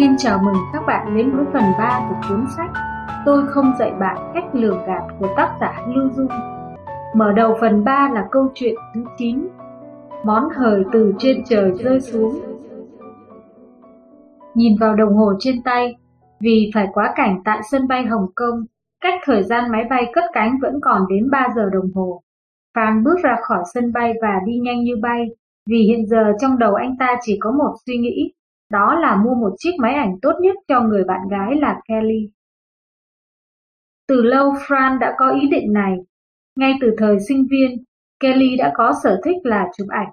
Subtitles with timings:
[0.00, 2.70] Xin chào mừng các bạn đến với phần 3 của cuốn sách
[3.24, 6.28] Tôi không dạy bạn cách lừa gạt của tác giả Lưu Dung.
[7.14, 9.48] Mở đầu phần 3 là câu chuyện thứ 9
[10.24, 12.40] Món hời từ trên trời rơi xuống
[14.54, 15.96] Nhìn vào đồng hồ trên tay,
[16.40, 18.64] vì phải quá cảnh tại sân bay Hồng Kông,
[19.00, 22.22] cách thời gian máy bay cất cánh vẫn còn đến 3 giờ đồng hồ.
[22.74, 25.26] Phan bước ra khỏi sân bay và đi nhanh như bay,
[25.70, 28.32] vì hiện giờ trong đầu anh ta chỉ có một suy nghĩ,
[28.70, 32.30] đó là mua một chiếc máy ảnh tốt nhất cho người bạn gái là Kelly.
[34.08, 35.96] Từ lâu Fran đã có ý định này.
[36.56, 37.84] Ngay từ thời sinh viên,
[38.20, 40.08] Kelly đã có sở thích là chụp ảnh.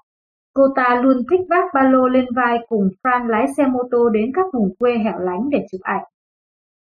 [0.54, 4.08] Cô ta luôn thích vác ba lô lên vai cùng Fran lái xe mô tô
[4.08, 6.04] đến các vùng quê hẻo lánh để chụp ảnh.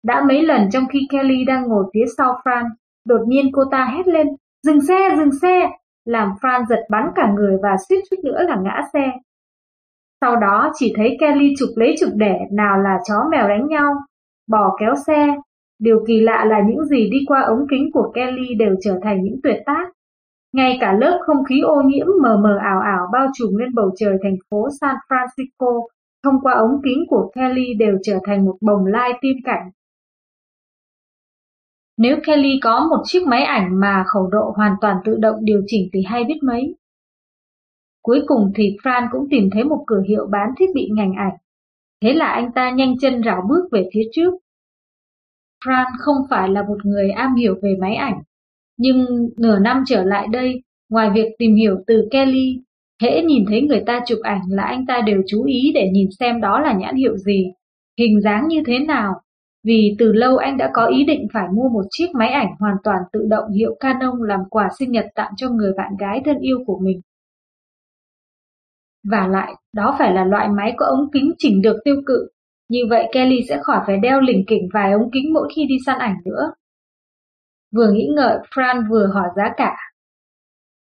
[0.04, 2.70] Đã mấy lần trong khi Kelly đang ngồi phía sau Fran,
[3.06, 4.28] đột nhiên cô ta hét lên,
[4.64, 5.70] dừng xe, dừng xe,
[6.06, 9.12] làm Fran giật bắn cả người và suýt chút nữa là ngã xe.
[10.24, 13.94] Sau đó chỉ thấy Kelly chụp lấy chụp đẻ nào là chó mèo đánh nhau,
[14.48, 15.36] bò kéo xe.
[15.80, 19.24] Điều kỳ lạ là những gì đi qua ống kính của Kelly đều trở thành
[19.24, 19.86] những tuyệt tác.
[20.54, 23.92] Ngay cả lớp không khí ô nhiễm mờ mờ ảo ảo bao trùm lên bầu
[23.98, 25.82] trời thành phố San Francisco
[26.24, 29.70] thông qua ống kính của Kelly đều trở thành một bồng lai tiên cảnh.
[31.98, 35.62] Nếu Kelly có một chiếc máy ảnh mà khẩu độ hoàn toàn tự động điều
[35.68, 36.76] chỉnh thì hay biết mấy.
[38.04, 41.34] Cuối cùng thì Fran cũng tìm thấy một cửa hiệu bán thiết bị ngành ảnh.
[42.02, 44.34] Thế là anh ta nhanh chân rảo bước về phía trước.
[45.66, 48.22] Fran không phải là một người am hiểu về máy ảnh,
[48.78, 52.62] nhưng nửa năm trở lại đây, ngoài việc tìm hiểu từ Kelly,
[53.02, 56.08] hễ nhìn thấy người ta chụp ảnh là anh ta đều chú ý để nhìn
[56.20, 57.46] xem đó là nhãn hiệu gì,
[58.00, 59.14] hình dáng như thế nào,
[59.64, 62.76] vì từ lâu anh đã có ý định phải mua một chiếc máy ảnh hoàn
[62.84, 66.40] toàn tự động hiệu Canon làm quà sinh nhật tặng cho người bạn gái thân
[66.40, 67.02] yêu của mình.
[69.12, 72.28] Và lại, đó phải là loại máy có ống kính chỉnh được tiêu cự,
[72.70, 75.76] như vậy Kelly sẽ khỏi phải đeo lỉnh kỉnh vài ống kính mỗi khi đi
[75.86, 76.54] săn ảnh nữa.
[77.76, 79.76] Vừa nghĩ ngợi, Fran vừa hỏi giá cả.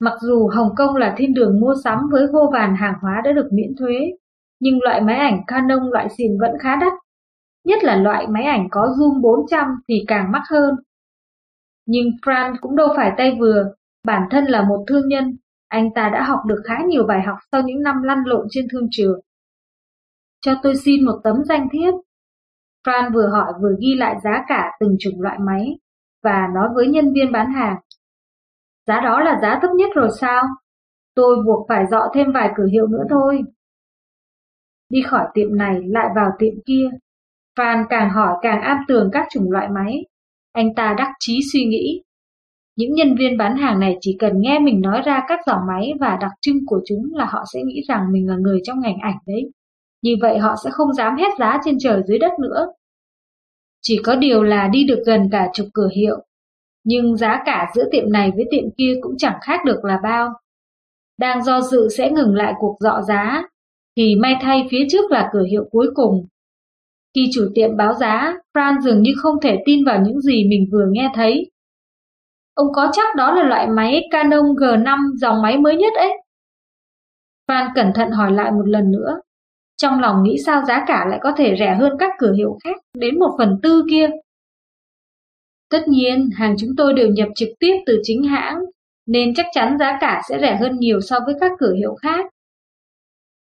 [0.01, 3.33] Mặc dù Hồng Kông là thiên đường mua sắm với vô vàn hàng hóa đã
[3.33, 4.13] được miễn thuế,
[4.61, 6.93] nhưng loại máy ảnh Canon loại xịn vẫn khá đắt.
[7.65, 10.75] Nhất là loại máy ảnh có zoom 400 thì càng mắc hơn.
[11.87, 13.65] Nhưng Fran cũng đâu phải tay vừa,
[14.07, 15.37] bản thân là một thương nhân,
[15.71, 18.67] anh ta đã học được khá nhiều bài học sau những năm lăn lộn trên
[18.73, 19.21] thương trường.
[20.41, 21.95] Cho tôi xin một tấm danh thiếp.
[22.87, 25.79] Fran vừa hỏi vừa ghi lại giá cả từng chủng loại máy,
[26.23, 27.77] và nói với nhân viên bán hàng.
[28.87, 30.43] Giá đó là giá thấp nhất rồi sao?
[31.15, 33.43] Tôi buộc phải dọ thêm vài cửa hiệu nữa thôi.
[34.89, 36.89] Đi khỏi tiệm này, lại vào tiệm kia.
[37.59, 40.07] Fran càng hỏi càng am tường các chủng loại máy.
[40.53, 42.03] Anh ta đắc chí suy nghĩ.
[42.81, 45.93] Những nhân viên bán hàng này chỉ cần nghe mình nói ra các dòng máy
[46.01, 48.99] và đặc trưng của chúng là họ sẽ nghĩ rằng mình là người trong ngành
[49.03, 49.51] ảnh đấy.
[50.03, 52.67] Như vậy họ sẽ không dám hét giá trên trời dưới đất nữa.
[53.83, 56.17] Chỉ có điều là đi được gần cả chục cửa hiệu,
[56.85, 60.33] nhưng giá cả giữa tiệm này với tiệm kia cũng chẳng khác được là bao.
[61.19, 63.43] Đang do dự sẽ ngừng lại cuộc dọ giá,
[63.97, 66.27] thì may thay phía trước là cửa hiệu cuối cùng.
[67.15, 70.69] Khi chủ tiệm báo giá, Fran dường như không thể tin vào những gì mình
[70.73, 71.51] vừa nghe thấy.
[72.55, 76.11] Ông có chắc đó là loại máy Canon G5 dòng máy mới nhất ấy?
[77.49, 79.21] Phan cẩn thận hỏi lại một lần nữa.
[79.77, 82.77] Trong lòng nghĩ sao giá cả lại có thể rẻ hơn các cửa hiệu khác
[82.95, 84.11] đến một phần tư kia.
[85.71, 88.59] Tất nhiên, hàng chúng tôi đều nhập trực tiếp từ chính hãng,
[89.07, 92.27] nên chắc chắn giá cả sẽ rẻ hơn nhiều so với các cửa hiệu khác.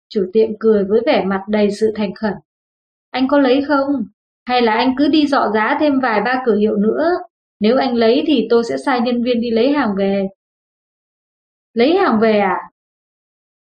[0.08, 2.32] Chủ tiệm cười với vẻ mặt đầy sự thành khẩn.
[3.10, 3.86] Anh có lấy không?
[4.46, 7.10] Hay là anh cứ đi dọ giá thêm vài ba cửa hiệu nữa?
[7.64, 10.28] Nếu anh lấy thì tôi sẽ sai nhân viên đi lấy hàng về.
[11.72, 12.56] Lấy hàng về à?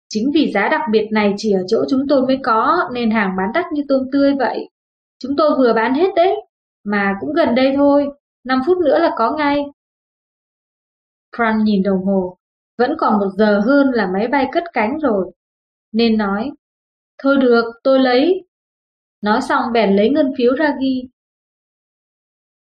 [0.09, 3.35] Chính vì giá đặc biệt này chỉ ở chỗ chúng tôi mới có nên hàng
[3.39, 4.69] bán đắt như tôm tươi vậy.
[5.19, 6.35] Chúng tôi vừa bán hết đấy,
[6.85, 8.07] mà cũng gần đây thôi,
[8.45, 9.63] 5 phút nữa là có ngay.
[11.37, 12.37] Fran nhìn đồng hồ,
[12.79, 15.33] vẫn còn một giờ hơn là máy bay cất cánh rồi,
[15.93, 16.51] nên nói,
[17.23, 18.47] thôi được, tôi lấy.
[19.23, 21.09] Nói xong bèn lấy ngân phiếu ra ghi.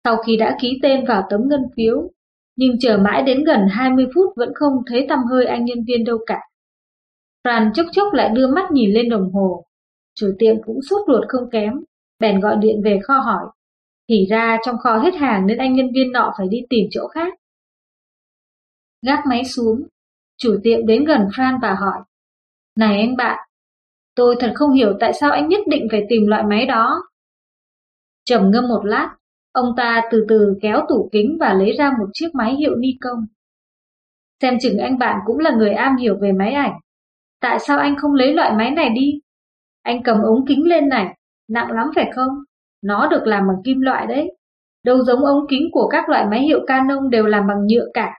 [0.06, 2.10] Sau khi đã ký tên vào tấm ngân phiếu,
[2.56, 6.04] nhưng chờ mãi đến gần 20 phút vẫn không thấy tăm hơi anh nhân viên
[6.04, 6.40] đâu cả.
[7.44, 9.64] Fran chốc chốc lại đưa mắt nhìn lên đồng hồ.
[10.14, 11.72] Chủ tiệm cũng sốt ruột không kém,
[12.18, 13.46] bèn gọi điện về kho hỏi.
[14.08, 17.08] Thì ra trong kho hết hàng nên anh nhân viên nọ phải đi tìm chỗ
[17.08, 17.34] khác.
[19.06, 19.86] Gác máy xuống,
[20.36, 21.98] chủ tiệm đến gần Fran và hỏi.
[22.76, 23.48] Này anh bạn,
[24.14, 27.02] tôi thật không hiểu tại sao anh nhất định phải tìm loại máy đó.
[28.24, 29.16] Trầm ngâm một lát,
[29.56, 33.26] ông ta từ từ kéo tủ kính và lấy ra một chiếc máy hiệu Nikon.
[34.42, 36.72] Xem chừng anh bạn cũng là người am hiểu về máy ảnh.
[37.40, 39.20] Tại sao anh không lấy loại máy này đi?
[39.82, 41.16] Anh cầm ống kính lên này,
[41.48, 42.28] Nặng lắm phải không?
[42.82, 44.36] Nó được làm bằng kim loại đấy.
[44.84, 48.14] Đâu giống ống kính của các loại máy hiệu Canon đều làm bằng nhựa cả.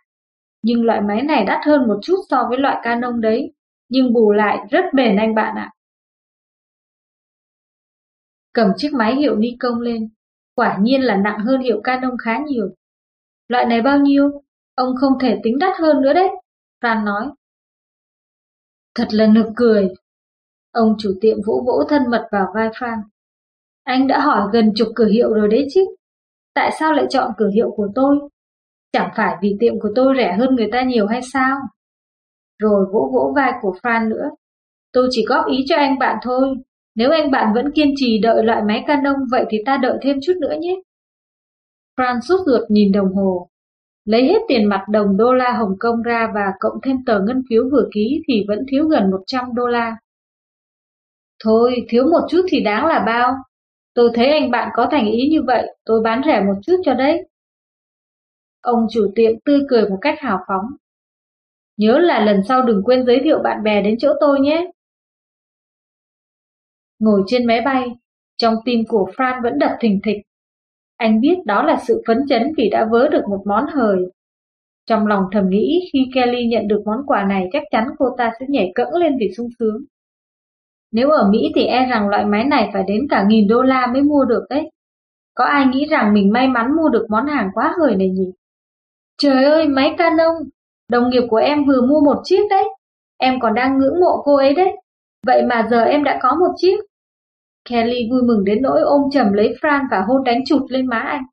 [0.62, 3.54] Nhưng loại máy này đắt hơn một chút so với loại Canon đấy.
[3.90, 5.72] Nhưng bù lại rất bền anh bạn ạ.
[8.54, 10.10] Cầm chiếc máy hiệu Nikon lên.
[10.58, 12.70] Quả nhiên là nặng hơn hiệu Canon khá nhiều.
[13.48, 14.32] Loại này bao nhiêu?
[14.76, 16.30] Ông không thể tính đắt hơn nữa đấy.
[16.82, 17.30] Phan nói.
[18.96, 19.94] Thật là nực cười.
[20.72, 23.00] Ông chủ tiệm vỗ vỗ thân mật vào vai Phan.
[23.84, 25.82] Anh đã hỏi gần chục cửa hiệu rồi đấy chứ.
[26.54, 28.20] Tại sao lại chọn cửa hiệu của tôi?
[28.92, 31.58] Chẳng phải vì tiệm của tôi rẻ hơn người ta nhiều hay sao?
[32.60, 34.30] Rồi vỗ vỗ vai của phan nữa.
[34.92, 36.56] Tôi chỉ góp ý cho anh bạn thôi.
[36.98, 40.20] Nếu anh bạn vẫn kiên trì đợi loại máy Canon vậy thì ta đợi thêm
[40.22, 40.82] chút nữa nhé.
[41.98, 43.50] Fran sốt ruột nhìn đồng hồ.
[44.06, 47.44] Lấy hết tiền mặt đồng đô la Hồng Kông ra và cộng thêm tờ ngân
[47.50, 49.98] phiếu vừa ký thì vẫn thiếu gần 100 đô la.
[51.44, 53.36] Thôi, thiếu một chút thì đáng là bao.
[53.94, 56.94] Tôi thấy anh bạn có thành ý như vậy, tôi bán rẻ một chút cho
[56.94, 57.28] đấy.
[58.62, 60.66] Ông chủ tiệm tươi cười một cách hào phóng.
[61.78, 64.72] Nhớ là lần sau đừng quên giới thiệu bạn bè đến chỗ tôi nhé.
[67.00, 67.90] Ngồi trên máy bay,
[68.38, 70.18] trong tim của Fran vẫn đập thình thịch.
[70.98, 73.98] Anh biết đó là sự phấn chấn vì đã vớ được một món hời.
[74.86, 78.32] Trong lòng thầm nghĩ khi Kelly nhận được món quà này chắc chắn cô ta
[78.40, 79.78] sẽ nhảy cẫng lên vì sung sướng.
[80.92, 83.88] Nếu ở Mỹ thì e rằng loại máy này phải đến cả nghìn đô la
[83.88, 84.72] mới mua được đấy.
[85.36, 88.32] Có ai nghĩ rằng mình may mắn mua được món hàng quá hời này nhỉ?
[89.18, 90.34] Trời ơi, máy Canon!
[90.90, 92.64] Đồng nghiệp của em vừa mua một chiếc đấy.
[93.18, 94.72] Em còn đang ngưỡng mộ cô ấy đấy.
[95.26, 96.78] Vậy mà giờ em đã có một chiếc.
[97.70, 101.00] Kelly vui mừng đến nỗi ôm chầm lấy Fran và hôn đánh chụt lên má
[101.00, 101.24] anh.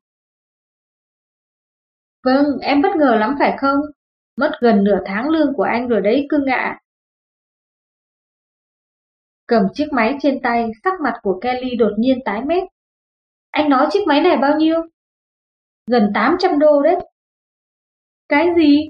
[2.23, 3.79] Vâng, em bất ngờ lắm phải không?
[4.37, 6.79] Mất gần nửa tháng lương của anh rồi đấy cưng ạ.
[9.47, 12.63] Cầm chiếc máy trên tay, sắc mặt của Kelly đột nhiên tái mét.
[13.51, 14.81] Anh nói chiếc máy này bao nhiêu?
[15.87, 16.95] Gần 800 đô đấy.
[18.29, 18.89] Cái gì?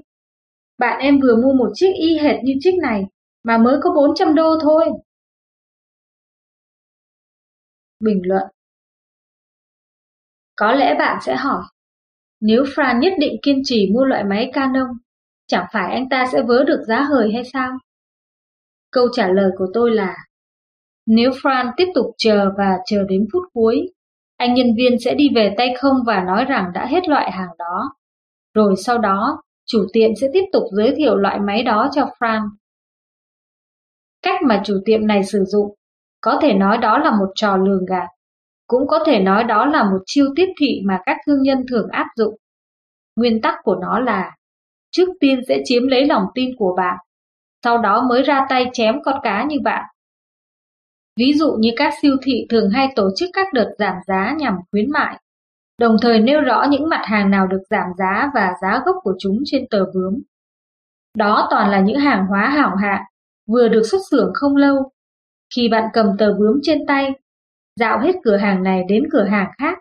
[0.78, 3.04] Bạn em vừa mua một chiếc y hệt như chiếc này,
[3.44, 4.86] mà mới có 400 đô thôi.
[8.00, 8.42] Bình luận
[10.56, 11.62] Có lẽ bạn sẽ hỏi,
[12.40, 14.88] nếu Fran nhất định kiên trì mua loại máy Canon,
[15.46, 17.70] chẳng phải anh ta sẽ vớ được giá hời hay sao?
[18.90, 20.16] Câu trả lời của tôi là
[21.06, 23.92] nếu Fran tiếp tục chờ và chờ đến phút cuối,
[24.36, 27.50] anh nhân viên sẽ đi về tay không và nói rằng đã hết loại hàng
[27.58, 27.96] đó.
[28.54, 32.48] Rồi sau đó, chủ tiệm sẽ tiếp tục giới thiệu loại máy đó cho Fran.
[34.22, 35.74] Cách mà chủ tiệm này sử dụng,
[36.26, 38.06] có thể nói đó là một trò lường gạt,
[38.66, 41.88] cũng có thể nói đó là một chiêu tiếp thị mà các thương nhân thường
[41.90, 42.34] áp dụng.
[43.16, 44.32] Nguyên tắc của nó là,
[44.90, 46.96] trước tiên sẽ chiếm lấy lòng tin của bạn,
[47.64, 49.84] sau đó mới ra tay chém con cá như bạn.
[51.16, 54.56] Ví dụ như các siêu thị thường hay tổ chức các đợt giảm giá nhằm
[54.70, 55.20] khuyến mại,
[55.78, 59.14] đồng thời nêu rõ những mặt hàng nào được giảm giá và giá gốc của
[59.18, 60.22] chúng trên tờ bướm.
[61.16, 63.02] Đó toàn là những hàng hóa hảo hạng,
[63.48, 64.92] vừa được xuất xưởng không lâu.
[65.54, 67.10] Khi bạn cầm tờ bướm trên tay,
[67.80, 69.78] dạo hết cửa hàng này đến cửa hàng khác,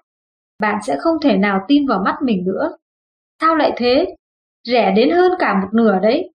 [0.59, 2.77] bạn sẽ không thể nào tin vào mắt mình nữa.
[3.41, 4.05] Sao lại thế?
[4.67, 6.31] Rẻ đến hơn cả một nửa đấy.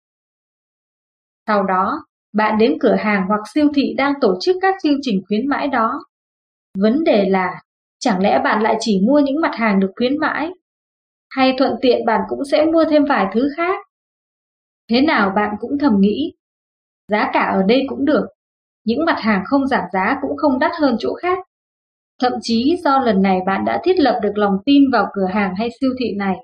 [1.46, 5.23] Sau đó, bạn đến cửa hàng hoặc siêu thị đang tổ chức các chương trình
[5.28, 6.00] khuyến mãi đó.
[6.78, 7.61] Vấn đề là,
[7.99, 10.50] chẳng lẽ bạn lại chỉ mua những mặt hàng được khuyến mãi?
[11.30, 13.76] Hay thuận tiện bạn cũng sẽ mua thêm vài thứ khác?
[14.90, 16.33] Thế nào bạn cũng thầm nghĩ,
[17.09, 18.26] giá cả ở đây cũng được,
[18.87, 21.38] những mặt hàng không giảm giá cũng không đắt hơn chỗ khác.
[22.21, 25.55] Thậm chí do lần này bạn đã thiết lập được lòng tin vào cửa hàng
[25.59, 26.37] hay siêu thị này,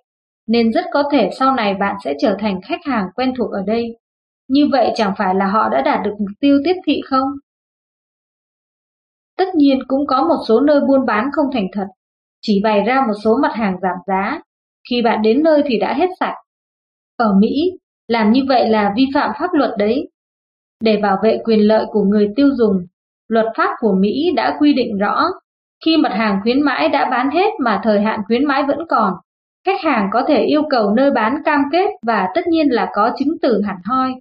[0.46, 3.62] nên rất có thể sau này bạn sẽ trở thành khách hàng quen thuộc ở
[3.66, 3.84] đây.
[4.49, 7.28] Như vậy chẳng phải là họ đã đạt được mục tiêu tiếp thị không?
[9.37, 11.87] Tất nhiên cũng có một số nơi buôn bán không thành thật,
[12.40, 14.40] chỉ bày ra một số mặt hàng giảm giá,
[14.90, 16.34] khi bạn đến nơi thì đã hết sạch.
[17.16, 17.70] Ở Mỹ,
[18.08, 20.08] làm như vậy là vi phạm pháp luật đấy.
[20.82, 22.86] Để bảo vệ quyền lợi của người tiêu dùng,
[23.28, 25.24] luật pháp của Mỹ đã quy định rõ,
[25.84, 29.12] khi mặt hàng khuyến mãi đã bán hết mà thời hạn khuyến mãi vẫn còn,
[29.66, 33.10] khách hàng có thể yêu cầu nơi bán cam kết và tất nhiên là có
[33.18, 34.14] chứng từ hẳn hoi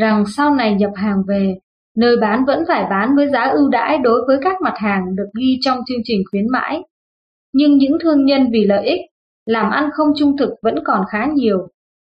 [0.00, 1.54] rằng sau này nhập hàng về,
[1.96, 5.28] nơi bán vẫn phải bán với giá ưu đãi đối với các mặt hàng được
[5.38, 6.82] ghi trong chương trình khuyến mãi.
[7.52, 9.00] Nhưng những thương nhân vì lợi ích,
[9.46, 11.68] làm ăn không trung thực vẫn còn khá nhiều.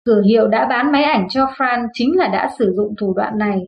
[0.08, 3.38] Cửa hiệu đã bán máy ảnh cho Fran chính là đã sử dụng thủ đoạn
[3.38, 3.60] này.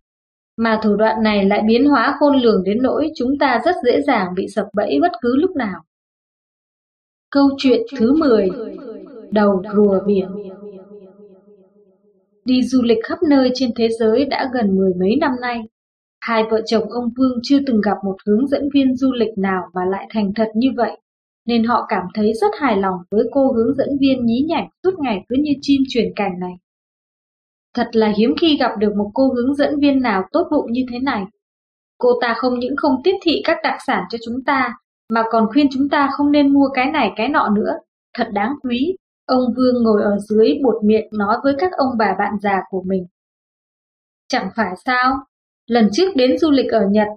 [0.58, 4.02] Mà thủ đoạn này lại biến hóa khôn lường đến nỗi chúng ta rất dễ
[4.02, 5.82] dàng bị sập bẫy bất cứ lúc nào.
[7.32, 8.50] Câu chuyện thứ 10
[9.32, 10.28] Đầu rùa biển
[12.46, 15.60] Đi du lịch khắp nơi trên thế giới đã gần mười mấy năm nay.
[16.20, 19.64] Hai vợ chồng ông Vương chưa từng gặp một hướng dẫn viên du lịch nào
[19.74, 20.98] mà lại thành thật như vậy,
[21.50, 25.00] nên họ cảm thấy rất hài lòng với cô hướng dẫn viên nhí nhảnh suốt
[25.00, 26.54] ngày cứ như chim truyền cảnh này.
[27.74, 30.86] Thật là hiếm khi gặp được một cô hướng dẫn viên nào tốt bụng như
[30.92, 31.24] thế này.
[31.98, 34.74] Cô ta không những không tiếp thị các đặc sản cho chúng ta,
[35.10, 37.74] mà còn khuyên chúng ta không nên mua cái này cái nọ nữa.
[38.14, 38.96] Thật đáng quý.
[39.26, 42.84] Ông Vương ngồi ở dưới buột miệng nói với các ông bà bạn già của
[42.86, 43.06] mình.
[44.28, 45.18] Chẳng phải sao,
[45.68, 47.08] lần trước đến du lịch ở Nhật,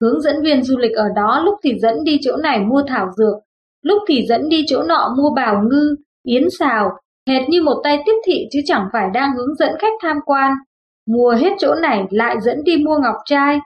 [0.00, 3.10] hướng dẫn viên du lịch ở đó lúc thì dẫn đi chỗ này mua thảo
[3.16, 3.34] dược,
[3.82, 8.02] lúc thì dẫn đi chỗ nọ mua bào ngư, yến xào, hệt như một tay
[8.06, 10.52] tiếp thị chứ chẳng phải đang hướng dẫn khách tham quan.
[11.06, 13.58] Mua hết chỗ này lại dẫn đi mua ngọc trai.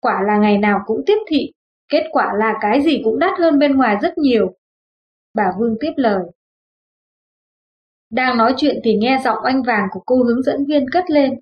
[0.00, 1.52] Quả là ngày nào cũng tiếp thị,
[1.88, 4.52] kết quả là cái gì cũng đắt hơn bên ngoài rất nhiều.
[5.34, 6.22] Bà Vương tiếp lời.
[8.10, 11.40] Đang nói chuyện thì nghe giọng oanh vàng của cô hướng dẫn viên cất lên.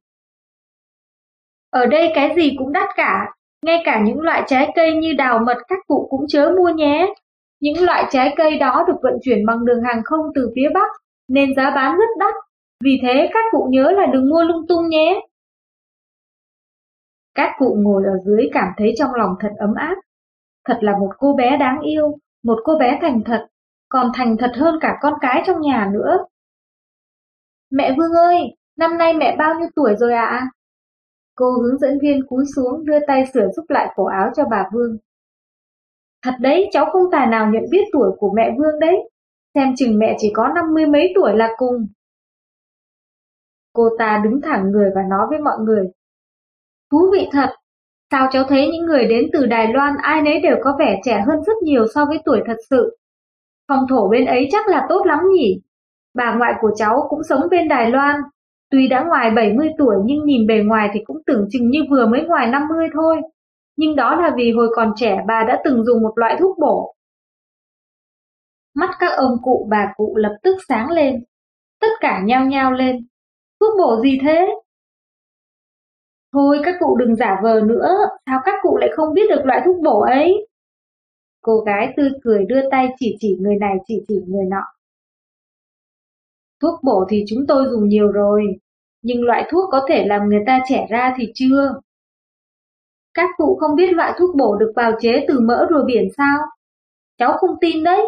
[1.71, 3.35] Ở đây cái gì cũng đắt cả,
[3.67, 7.14] ngay cả những loại trái cây như đào mật các cụ cũng chớ mua nhé.
[7.60, 10.88] Những loại trái cây đó được vận chuyển bằng đường hàng không từ phía Bắc,
[11.28, 12.34] nên giá bán rất đắt.
[12.84, 15.20] Vì thế các cụ nhớ là đừng mua lung tung nhé.
[17.34, 19.96] Các cụ ngồi ở dưới cảm thấy trong lòng thật ấm áp.
[20.64, 23.46] Thật là một cô bé đáng yêu, một cô bé thành thật,
[23.88, 26.16] còn thành thật hơn cả con cái trong nhà nữa.
[27.70, 28.40] Mẹ Vương ơi,
[28.76, 30.26] năm nay mẹ bao nhiêu tuổi rồi ạ?
[30.26, 30.50] À?
[31.34, 34.64] Cô hướng dẫn viên cúi xuống đưa tay sửa giúp lại cổ áo cho bà
[34.72, 34.96] Vương.
[36.28, 38.97] Thật đấy, cháu không tài nào nhận biết tuổi của mẹ Vương đấy.
[39.54, 41.87] Xem chừng mẹ chỉ có năm mươi mấy tuổi là cùng.
[43.73, 45.85] Cô ta đứng thẳng người và nói với mọi người.
[46.90, 47.50] Thú vị thật,
[48.11, 51.25] sao cháu thấy những người đến từ Đài Loan ai nấy đều có vẻ trẻ
[51.26, 52.97] hơn rất nhiều so với tuổi thật sự.
[53.68, 55.61] Phong thổ bên ấy chắc là tốt lắm nhỉ?
[56.14, 58.20] Bà ngoại của cháu cũng sống bên Đài Loan,
[58.70, 62.06] Tuy đã ngoài 70 tuổi nhưng nhìn bề ngoài thì cũng tưởng chừng như vừa
[62.06, 63.16] mới ngoài 50 thôi.
[63.78, 66.94] Nhưng đó là vì hồi còn trẻ bà đã từng dùng một loại thuốc bổ.
[68.75, 71.25] Mắt các ông cụ bà cụ lập tức sáng lên.
[71.80, 73.06] Tất cả nhao nhao lên.
[73.61, 74.49] Thuốc bổ gì thế?
[76.32, 77.88] Thôi các cụ đừng giả vờ nữa,
[78.26, 80.49] sao các cụ lại không biết được loại thuốc bổ ấy?
[81.42, 84.62] Cô gái tươi cười đưa tay chỉ chỉ người này chỉ chỉ người nọ.
[86.62, 88.42] Thuốc bổ thì chúng tôi dùng nhiều rồi,
[89.02, 91.80] nhưng loại thuốc có thể làm người ta trẻ ra thì chưa.
[93.18, 96.38] Các cụ không biết loại thuốc bổ được bào chế từ mỡ rùa biển sao?
[97.18, 98.04] Cháu không tin đấy.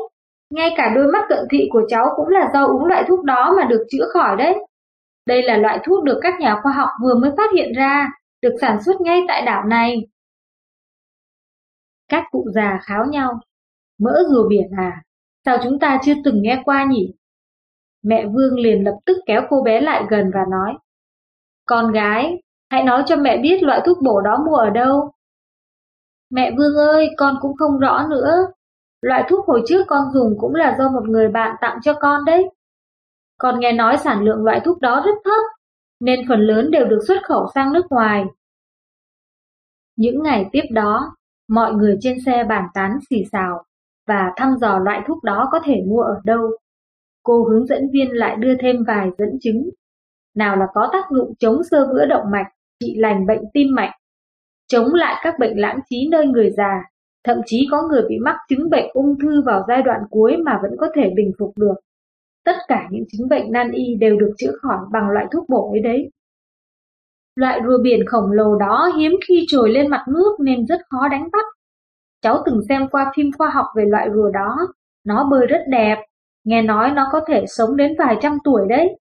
[0.50, 3.54] Ngay cả đôi mắt cận thị của cháu cũng là do uống loại thuốc đó
[3.56, 4.56] mà được chữa khỏi đấy.
[5.26, 8.08] Đây là loại thuốc được các nhà khoa học vừa mới phát hiện ra,
[8.42, 10.06] được sản xuất ngay tại đảo này.
[12.08, 13.40] Các cụ già kháo nhau.
[13.98, 15.02] Mỡ rùa biển à?
[15.44, 17.12] Sao chúng ta chưa từng nghe qua nhỉ?
[18.02, 20.74] Mẹ Vương liền lập tức kéo cô bé lại gần và nói.
[21.66, 25.10] Con gái, hãy nói cho mẹ biết loại thuốc bổ đó mua ở đâu.
[26.30, 28.36] Mẹ Vương ơi, con cũng không rõ nữa.
[29.02, 32.24] Loại thuốc hồi trước con dùng cũng là do một người bạn tặng cho con
[32.24, 32.50] đấy.
[33.38, 35.42] Con nghe nói sản lượng loại thuốc đó rất thấp,
[36.00, 38.24] nên phần lớn đều được xuất khẩu sang nước ngoài.
[39.96, 41.16] Những ngày tiếp đó,
[41.48, 43.64] mọi người trên xe bàn tán xì xào
[44.06, 46.50] và thăm dò loại thuốc đó có thể mua ở đâu
[47.22, 49.70] cô hướng dẫn viên lại đưa thêm vài dẫn chứng.
[50.34, 52.46] Nào là có tác dụng chống sơ vữa động mạch,
[52.80, 53.92] trị lành bệnh tim mạch,
[54.68, 56.82] chống lại các bệnh lãng trí nơi người già,
[57.24, 60.58] thậm chí có người bị mắc chứng bệnh ung thư vào giai đoạn cuối mà
[60.62, 61.74] vẫn có thể bình phục được.
[62.44, 65.70] Tất cả những chứng bệnh nan y đều được chữa khỏi bằng loại thuốc bổ
[65.70, 66.10] ấy đấy.
[67.36, 71.08] Loại rùa biển khổng lồ đó hiếm khi trồi lên mặt nước nên rất khó
[71.08, 71.44] đánh bắt.
[72.22, 74.56] Cháu từng xem qua phim khoa học về loại rùa đó,
[75.04, 75.98] nó bơi rất đẹp,
[76.44, 78.98] Nghe nói nó có thể sống đến vài trăm tuổi đấy.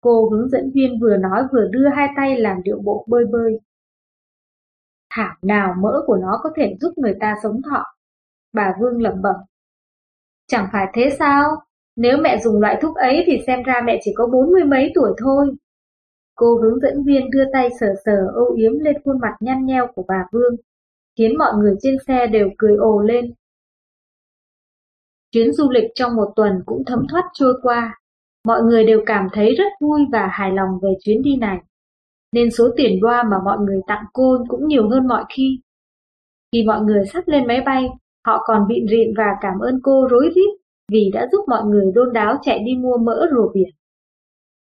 [0.00, 3.60] Cô hướng dẫn viên vừa nói vừa đưa hai tay làm điệu bộ bơi bơi.
[5.10, 7.84] Thảo nào mỡ của nó có thể giúp người ta sống thọ.
[8.52, 9.36] Bà Vương lẩm bẩm.
[10.46, 11.62] Chẳng phải thế sao?
[11.96, 14.92] Nếu mẹ dùng loại thuốc ấy thì xem ra mẹ chỉ có bốn mươi mấy
[14.94, 15.54] tuổi thôi.
[16.34, 19.86] Cô hướng dẫn viên đưa tay sờ sờ âu yếm lên khuôn mặt nhăn nheo
[19.94, 20.56] của bà Vương,
[21.16, 23.34] khiến mọi người trên xe đều cười ồ lên.
[25.32, 27.97] Chuyến du lịch trong một tuần cũng thấm thoát trôi qua.
[28.48, 31.58] Mọi người đều cảm thấy rất vui và hài lòng về chuyến đi này.
[32.32, 35.60] Nên số tiền đoa mà mọi người tặng cô cũng nhiều hơn mọi khi.
[36.52, 37.88] Khi mọi người sắp lên máy bay,
[38.26, 40.50] họ còn bịn rịn và cảm ơn cô rối rít
[40.92, 43.68] vì đã giúp mọi người đôn đáo chạy đi mua mỡ rùa biển.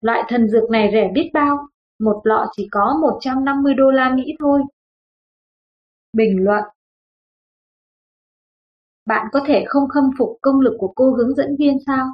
[0.01, 1.57] Loại thần dược này rẻ biết bao,
[2.00, 4.62] một lọ chỉ có 150 đô la Mỹ thôi.
[6.13, 6.63] Bình luận
[9.07, 12.07] bạn có thể không khâm phục công lực của cô hướng dẫn viên sao?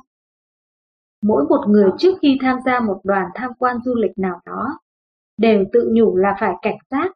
[1.25, 4.79] Mỗi một người trước khi tham gia một đoàn tham quan du lịch nào đó,
[5.38, 7.12] đều tự nhủ là phải cảnh giác,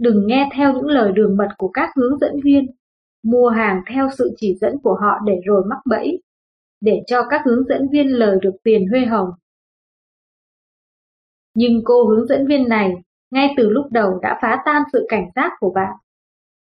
[0.00, 2.66] Đừng nghe theo những lời đường mật của các hướng dẫn viên,
[3.22, 6.22] mua hàng theo sự chỉ dẫn của họ để rồi mắc bẫy,
[6.80, 9.30] để cho các hướng dẫn viên lời được tiền huê hồng.
[11.54, 12.92] Nhưng cô hướng dẫn viên này
[13.30, 15.96] ngay từ lúc đầu đã phá tan sự cảnh giác của bạn.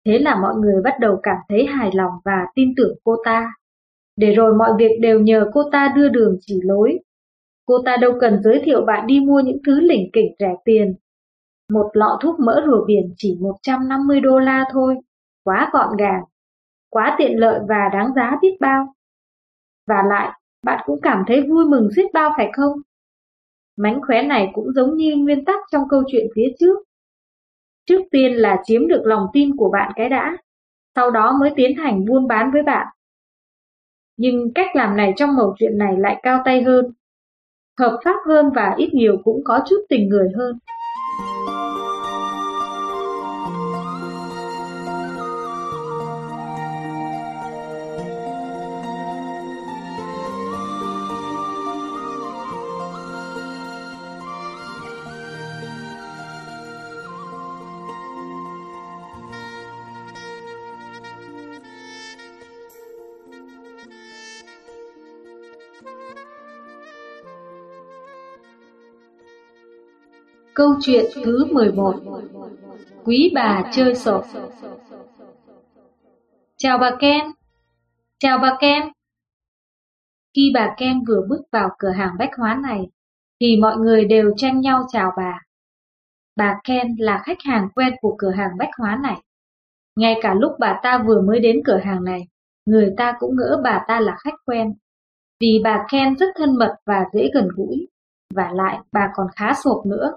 [0.06, 3.54] Thế là mọi người bắt đầu cảm thấy hài lòng và tin tưởng cô ta.
[4.16, 6.98] Để rồi mọi việc đều nhờ cô ta đưa đường chỉ lối.
[7.66, 10.94] Cô ta đâu cần giới thiệu bạn đi mua những thứ lỉnh kỉnh rẻ tiền.
[11.72, 14.96] Một lọ thuốc mỡ rùa biển chỉ 150 đô la thôi,
[15.44, 16.22] quá gọn gàng,
[16.90, 18.94] quá tiện lợi và đáng giá biết bao.
[19.86, 22.72] Và lại, bạn cũng cảm thấy vui mừng biết bao phải không?
[23.76, 26.78] Mánh khóe này cũng giống như nguyên tắc trong câu chuyện phía trước.
[27.86, 30.36] Trước tiên là chiếm được lòng tin của bạn cái đã,
[30.94, 32.86] sau đó mới tiến hành buôn bán với bạn.
[34.16, 36.92] Nhưng cách làm này trong mẩu chuyện này lại cao tay hơn,
[37.78, 40.58] hợp pháp hơn và ít nhiều cũng có chút tình người hơn.
[70.62, 71.94] Câu chuyện thứ 11
[73.04, 74.22] Quý bà chơi sổ
[76.56, 77.20] Chào bà Ken
[78.18, 78.82] Chào bà Ken
[80.36, 82.80] Khi bà Ken vừa bước vào cửa hàng bách hóa này,
[83.40, 85.38] thì mọi người đều tranh nhau chào bà.
[86.36, 89.22] Bà Ken là khách hàng quen của cửa hàng bách hóa này.
[89.96, 92.20] Ngay cả lúc bà ta vừa mới đến cửa hàng này,
[92.66, 94.74] người ta cũng ngỡ bà ta là khách quen.
[95.40, 97.88] Vì bà Ken rất thân mật và dễ gần gũi,
[98.34, 100.12] và lại bà còn khá sộp nữa.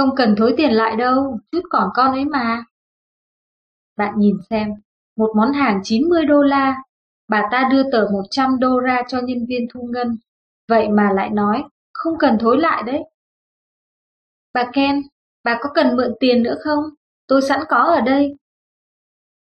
[0.00, 2.64] Không cần thối tiền lại đâu, chút còn con ấy mà.
[3.96, 4.68] Bạn nhìn xem,
[5.16, 6.82] một món hàng 90 đô la,
[7.28, 10.18] bà ta đưa tờ 100 đô ra cho nhân viên thu ngân,
[10.68, 13.02] vậy mà lại nói, không cần thối lại đấy.
[14.54, 15.02] Bà Ken,
[15.44, 16.84] bà có cần mượn tiền nữa không?
[17.26, 18.36] Tôi sẵn có ở đây.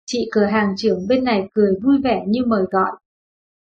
[0.06, 2.92] Chị cửa hàng trưởng bên này cười vui vẻ như mời gọi.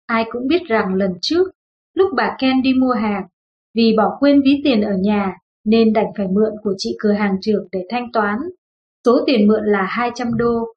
[0.06, 1.50] Ai cũng biết rằng lần trước,
[1.94, 3.26] lúc bà Ken đi mua hàng,
[3.74, 7.36] vì bỏ quên ví tiền ở nhà nên đành phải mượn của chị cửa hàng
[7.40, 8.38] trưởng để thanh toán.
[9.04, 10.74] Số tiền mượn là 200 đô.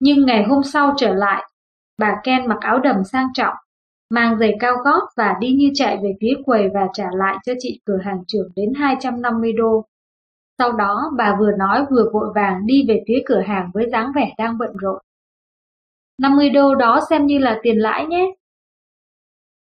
[0.00, 1.50] Nhưng ngày hôm sau trở lại,
[1.98, 3.54] bà Ken mặc áo đầm sang trọng,
[4.10, 7.52] mang giày cao gót và đi như chạy về phía quầy và trả lại cho
[7.58, 9.84] chị cửa hàng trưởng đến 250 đô.
[10.58, 14.12] Sau đó bà vừa nói vừa vội vàng đi về phía cửa hàng với dáng
[14.16, 15.02] vẻ đang bận rộn.
[16.18, 18.34] 50 đô đó xem như là tiền lãi nhé.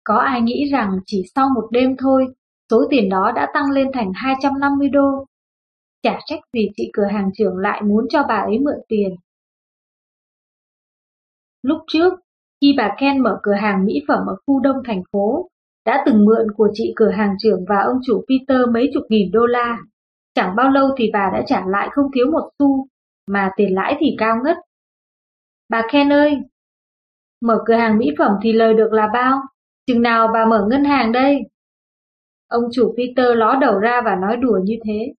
[0.04, 2.28] Có ai nghĩ rằng chỉ sau một đêm thôi
[2.71, 5.25] Số tiền đó đã tăng lên thành 250 đô.
[6.03, 9.15] Chả trách vì chị cửa hàng trưởng lại muốn cho bà ấy mượn tiền.
[11.62, 12.13] Lúc trước,
[12.62, 15.49] khi bà Ken mở cửa hàng mỹ phẩm ở khu đông thành phố,
[15.86, 19.32] đã từng mượn của chị cửa hàng trưởng và ông chủ Peter mấy chục nghìn
[19.32, 19.77] đô la.
[20.34, 22.88] Chẳng bao lâu thì bà đã trả lại không thiếu một xu,
[23.27, 24.58] mà tiền lãi thì cao ngất.
[25.69, 26.38] Bà Ken ơi,
[27.41, 29.41] mở cửa hàng mỹ phẩm thì lời được là bao?
[29.88, 31.41] Chừng nào bà mở ngân hàng đây?
[32.48, 35.14] Ông chủ Peter ló đầu ra và nói đùa như thế.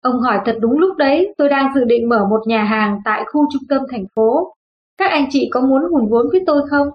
[0.00, 3.24] Ông hỏi thật đúng lúc đấy, tôi đang dự định mở một nhà hàng tại
[3.32, 4.54] khu trung tâm thành phố.
[4.98, 6.88] Các anh chị có muốn hùn vốn với tôi không?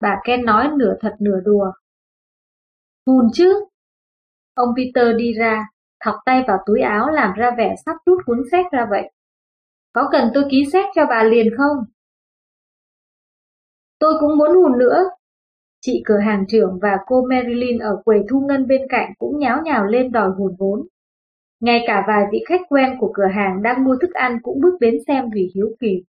[0.00, 1.72] Bà Ken nói nửa thật nửa đùa.
[3.06, 3.64] Hùn chứ?
[4.54, 5.66] Ông Peter đi ra,
[6.04, 9.10] thọc tay vào túi áo làm ra vẻ sắp rút cuốn sách ra vậy.
[9.92, 11.76] Có cần tôi ký sách cho bà liền không?
[13.98, 15.04] Tôi cũng muốn hùn nữa,
[15.84, 19.62] Chị cửa hàng trưởng và cô Marilyn ở quầy thu ngân bên cạnh cũng nháo
[19.64, 20.86] nhào lên đòi hùn vốn.
[21.60, 24.76] Ngay cả vài vị khách quen của cửa hàng đang mua thức ăn cũng bước
[24.80, 26.04] đến xem vì hiếu kỳ.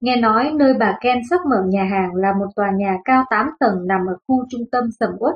[0.00, 3.50] Nghe nói nơi bà Ken sắp mở nhà hàng là một tòa nhà cao 8
[3.60, 5.34] tầng nằm ở khu trung tâm sầm uất.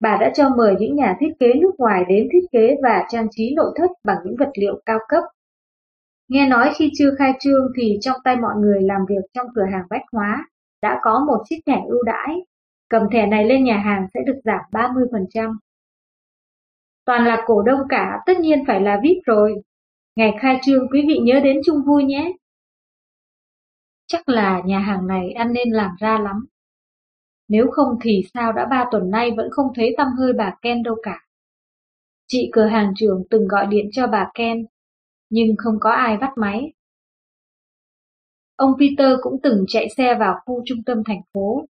[0.00, 3.26] Bà đã cho mời những nhà thiết kế nước ngoài đến thiết kế và trang
[3.30, 5.24] trí nội thất bằng những vật liệu cao cấp.
[6.28, 9.64] Nghe nói khi chưa khai trương thì trong tay mọi người làm việc trong cửa
[9.72, 10.46] hàng bách hóa
[10.84, 12.36] đã có một chiếc thẻ ưu đãi.
[12.88, 15.56] Cầm thẻ này lên nhà hàng sẽ được giảm 30%.
[17.04, 19.54] Toàn là cổ đông cả, tất nhiên phải là VIP rồi.
[20.16, 22.32] Ngày khai trương quý vị nhớ đến chung vui nhé.
[24.06, 26.46] Chắc là nhà hàng này ăn nên làm ra lắm.
[27.48, 30.82] Nếu không thì sao đã ba tuần nay vẫn không thấy tâm hơi bà Ken
[30.82, 31.20] đâu cả.
[32.26, 34.66] Chị cửa hàng trưởng từng gọi điện cho bà Ken,
[35.30, 36.72] nhưng không có ai bắt máy.
[38.56, 41.64] Ông Peter cũng từng chạy xe vào khu trung tâm thành phố.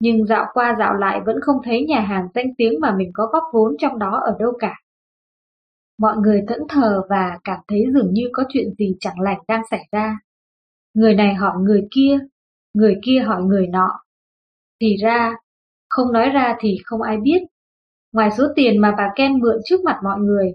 [0.00, 3.26] nhưng dạo qua dạo lại vẫn không thấy nhà hàng danh tiếng mà mình có
[3.32, 4.74] góp vốn trong đó ở đâu cả.
[5.98, 9.62] Mọi người thẫn thờ và cảm thấy dường như có chuyện gì chẳng lành đang
[9.70, 10.18] xảy ra.
[10.94, 12.18] Người này hỏi người kia,
[12.74, 14.00] người kia hỏi người nọ.
[14.80, 15.34] Thì ra,
[15.88, 17.42] không nói ra thì không ai biết.
[18.12, 20.52] Ngoài số tiền mà bà Ken mượn trước mặt mọi người,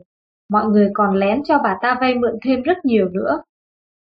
[0.50, 3.42] mọi người còn lén cho bà ta vay mượn thêm rất nhiều nữa.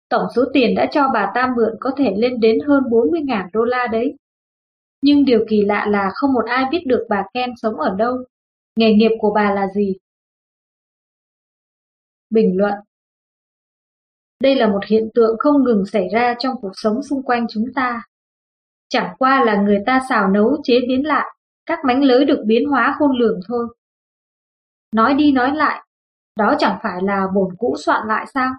[0.08, 3.64] Tổng số tiền đã cho bà ta mượn có thể lên đến hơn 40.000 đô
[3.64, 4.16] la đấy.
[5.02, 8.16] Nhưng điều kỳ lạ là không một ai biết được bà Ken sống ở đâu,
[8.76, 9.96] nghề nghiệp của bà là gì.
[12.30, 12.74] Bình luận
[14.40, 17.64] Đây là một hiện tượng không ngừng xảy ra trong cuộc sống xung quanh chúng
[17.74, 18.02] ta.
[18.88, 22.68] Chẳng qua là người ta xào nấu chế biến lại, các mánh lới được biến
[22.68, 23.68] hóa khôn lường thôi.
[24.94, 25.86] Nói đi nói lại,
[26.36, 28.52] đó chẳng phải là bổn cũ soạn lại sao?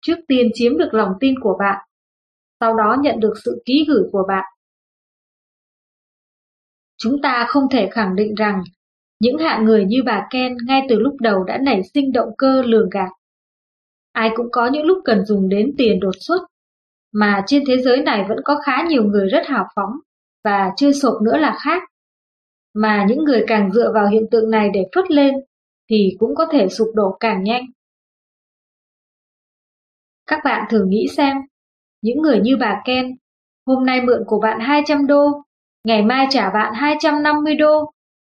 [0.00, 1.86] Trước tiên chiếm được lòng tin của bạn,
[2.60, 4.44] sau đó nhận được sự ký gửi của bạn.
[6.98, 8.62] Chúng ta không thể khẳng định rằng
[9.20, 12.62] những hạng người như bà Ken ngay từ lúc đầu đã nảy sinh động cơ
[12.62, 13.08] lường gạt.
[14.12, 16.40] Ai cũng có những lúc cần dùng đến tiền đột xuất,
[17.12, 19.92] mà trên thế giới này vẫn có khá nhiều người rất hào phóng,
[20.44, 21.82] và chưa sộp nữa là khác.
[22.74, 25.34] Mà những người càng dựa vào hiện tượng này để phất lên,
[25.90, 27.62] thì cũng có thể sụp đổ càng nhanh.
[30.30, 31.36] Các bạn thử nghĩ xem,
[32.02, 33.16] những người như bà Ken,
[33.66, 35.24] hôm nay mượn của bạn 200 đô,
[35.84, 37.92] ngày mai trả bạn 250 đô,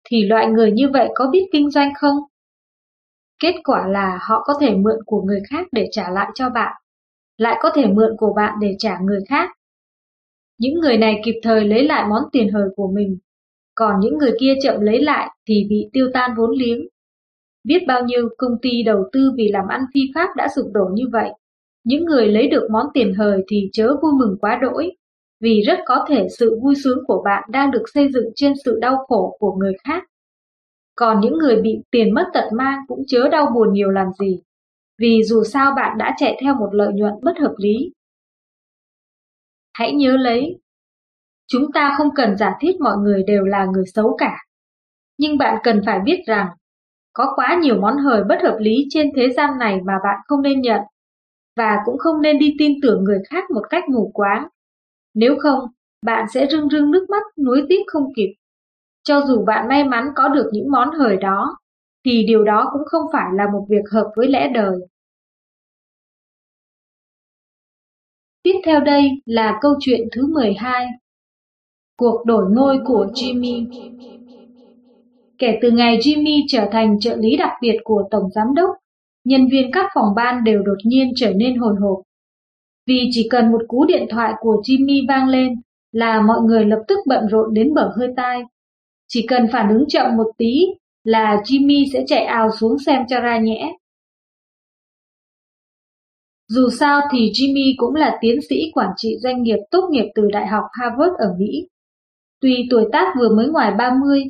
[0.04, 2.16] thì loại người như vậy có biết kinh doanh không?
[3.42, 6.82] Kết quả là họ có thể mượn của người khác để trả lại cho bạn,
[7.36, 9.50] lại có thể mượn của bạn để trả người khác.
[10.58, 13.18] Những người này kịp thời lấy lại món tiền hời của mình,
[13.74, 16.86] còn những người kia chậm lấy lại thì bị tiêu tan vốn liếng.
[17.64, 20.84] Biết bao nhiêu công ty đầu tư vì làm ăn phi pháp đã sụp đổ
[20.94, 21.30] như vậy.
[21.84, 24.90] Những người lấy được món tiền hời thì chớ vui mừng quá đỗi,
[25.40, 28.78] vì rất có thể sự vui sướng của bạn đang được xây dựng trên sự
[28.80, 30.04] đau khổ của người khác.
[30.94, 34.42] Còn những người bị tiền mất tật mang cũng chớ đau buồn nhiều làm gì,
[34.98, 37.92] vì dù sao bạn đã chạy theo một lợi nhuận bất hợp lý.
[39.72, 40.58] Hãy nhớ lấy,
[41.46, 44.36] chúng ta không cần giả thiết mọi người đều là người xấu cả.
[45.18, 46.48] Nhưng bạn cần phải biết rằng,
[47.12, 50.42] có quá nhiều món hời bất hợp lý trên thế gian này mà bạn không
[50.42, 50.80] nên nhận,
[51.56, 54.46] và cũng không nên đi tin tưởng người khác một cách mù quáng.
[55.14, 55.58] Nếu không,
[56.06, 58.34] bạn sẽ rưng rưng nước mắt nuối tiếc không kịp.
[59.02, 61.56] Cho dù bạn may mắn có được những món hời đó,
[62.04, 64.78] thì điều đó cũng không phải là một việc hợp với lẽ đời.
[68.42, 70.86] Tiếp theo đây là câu chuyện thứ 12.
[71.96, 73.66] Cuộc đổi ngôi của Jimmy
[75.38, 78.70] Kể từ ngày Jimmy trở thành trợ lý đặc biệt của Tổng Giám đốc,
[79.30, 82.02] nhân viên các phòng ban đều đột nhiên trở nên hồi hộp.
[82.86, 85.54] Vì chỉ cần một cú điện thoại của Jimmy vang lên
[85.92, 88.42] là mọi người lập tức bận rộn đến bở hơi tai.
[89.08, 90.66] Chỉ cần phản ứng chậm một tí
[91.04, 93.72] là Jimmy sẽ chạy ào xuống xem cho ra nhẽ.
[96.48, 100.22] Dù sao thì Jimmy cũng là tiến sĩ quản trị doanh nghiệp tốt nghiệp từ
[100.32, 101.68] Đại học Harvard ở Mỹ.
[102.40, 104.24] Tuy tuổi tác vừa mới ngoài 30,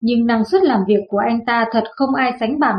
[0.00, 2.76] nhưng năng suất làm việc của anh ta thật không ai sánh bằng.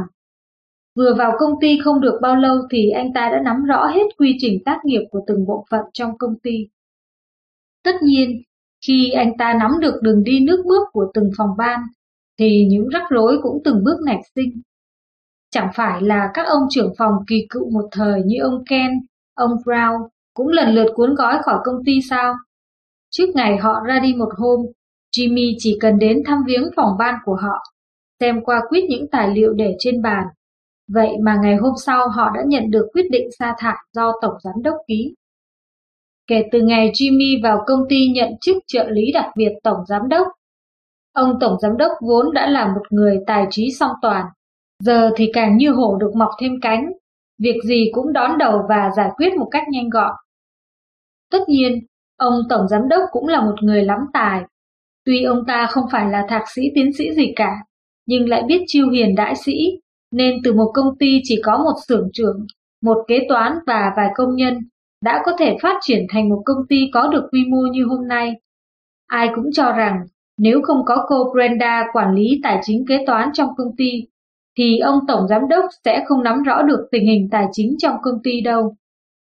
[0.95, 4.07] Vừa vào công ty không được bao lâu thì anh ta đã nắm rõ hết
[4.17, 6.67] quy trình tác nghiệp của từng bộ phận trong công ty.
[7.83, 8.41] Tất nhiên,
[8.87, 11.79] khi anh ta nắm được đường đi nước bước của từng phòng ban,
[12.39, 14.61] thì những rắc rối cũng từng bước nảy sinh.
[15.51, 18.91] Chẳng phải là các ông trưởng phòng kỳ cựu một thời như ông Ken,
[19.33, 22.35] ông Brown cũng lần lượt cuốn gói khỏi công ty sao?
[23.09, 24.59] Trước ngày họ ra đi một hôm,
[25.17, 27.63] Jimmy chỉ cần đến thăm viếng phòng ban của họ,
[28.19, 30.23] xem qua quyết những tài liệu để trên bàn
[30.87, 34.33] Vậy mà ngày hôm sau họ đã nhận được quyết định sa thải do Tổng
[34.43, 35.15] Giám đốc ký.
[36.27, 40.09] Kể từ ngày Jimmy vào công ty nhận chức trợ lý đặc biệt Tổng Giám
[40.09, 40.27] đốc,
[41.13, 44.25] ông Tổng Giám đốc vốn đã là một người tài trí song toàn,
[44.83, 46.85] giờ thì càng như hổ được mọc thêm cánh,
[47.39, 50.11] việc gì cũng đón đầu và giải quyết một cách nhanh gọn.
[51.31, 51.79] Tất nhiên,
[52.17, 54.41] ông Tổng Giám đốc cũng là một người lắm tài,
[55.05, 57.55] tuy ông ta không phải là thạc sĩ tiến sĩ gì cả,
[58.05, 59.79] nhưng lại biết chiêu hiền đại sĩ,
[60.15, 62.45] nên từ một công ty chỉ có một xưởng trưởng,
[62.83, 64.57] một kế toán và vài công nhân
[65.03, 68.07] đã có thể phát triển thành một công ty có được quy mô như hôm
[68.07, 68.33] nay.
[69.07, 69.99] Ai cũng cho rằng
[70.37, 73.91] nếu không có cô Brenda quản lý tài chính kế toán trong công ty,
[74.57, 77.95] thì ông Tổng Giám đốc sẽ không nắm rõ được tình hình tài chính trong
[78.03, 78.75] công ty đâu.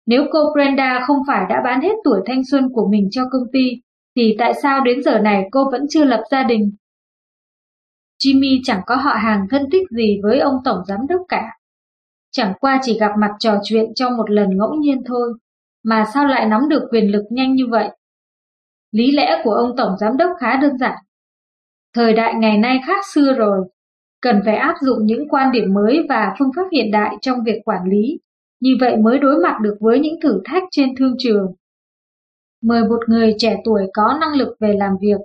[0.05, 3.51] Nếu cô Brenda không phải đã bán hết tuổi thanh xuân của mình cho công
[3.53, 3.81] ty,
[4.15, 6.71] thì tại sao đến giờ này cô vẫn chưa lập gia đình
[8.23, 11.49] Jimmy chẳng có họ hàng thân thích gì với ông Tổng Giám đốc cả.
[12.31, 15.33] Chẳng qua chỉ gặp mặt trò chuyện trong một lần ngẫu nhiên thôi,
[15.83, 17.89] mà sao lại nắm được quyền lực nhanh như vậy?
[18.91, 20.97] Lý lẽ của ông Tổng Giám đốc khá đơn giản.
[21.95, 23.67] Thời đại ngày nay khác xưa rồi,
[24.21, 27.61] cần phải áp dụng những quan điểm mới và phương pháp hiện đại trong việc
[27.65, 28.19] quản lý,
[28.59, 31.53] như vậy mới đối mặt được với những thử thách trên thương trường.
[32.61, 35.17] Mời một người trẻ tuổi có năng lực về làm việc,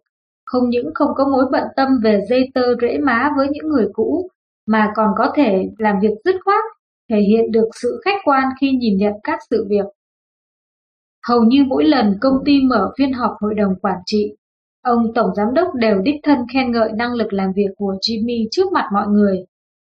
[0.49, 3.89] không những không có mối bận tâm về dây tơ rễ má với những người
[3.93, 4.29] cũ,
[4.67, 6.65] mà còn có thể làm việc dứt khoát,
[7.11, 9.87] thể hiện được sự khách quan khi nhìn nhận các sự việc.
[11.29, 14.37] Hầu như mỗi lần công ty mở phiên họp hội đồng quản trị,
[14.83, 18.49] ông tổng giám đốc đều đích thân khen ngợi năng lực làm việc của Jimmy
[18.51, 19.45] trước mặt mọi người,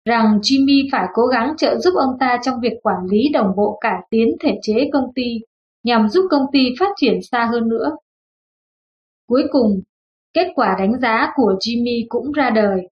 [0.06, 3.78] rằng Jimmy phải cố gắng trợ giúp ông ta trong việc quản lý đồng bộ
[3.82, 5.40] cải tiến thể chế công ty
[5.84, 7.92] nhằm giúp công ty phát triển xa hơn nữa.
[9.28, 9.82] Cuối cùng,
[10.34, 12.88] kết quả đánh giá của Jimmy cũng ra đời.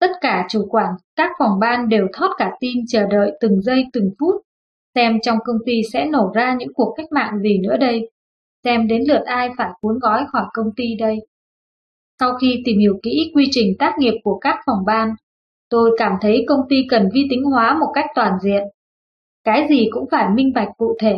[0.00, 3.84] Tất cả chủ quản các phòng ban đều thót cả tim chờ đợi từng giây
[3.92, 4.42] từng phút
[4.98, 8.10] xem trong công ty sẽ nổ ra những cuộc cách mạng gì nữa đây,
[8.64, 11.16] xem đến lượt ai phải cuốn gói khỏi công ty đây.
[12.20, 15.10] Sau khi tìm hiểu kỹ quy trình tác nghiệp của các phòng ban,
[15.70, 18.62] tôi cảm thấy công ty cần vi tính hóa một cách toàn diện.
[19.44, 21.16] Cái gì cũng phải minh bạch cụ thể,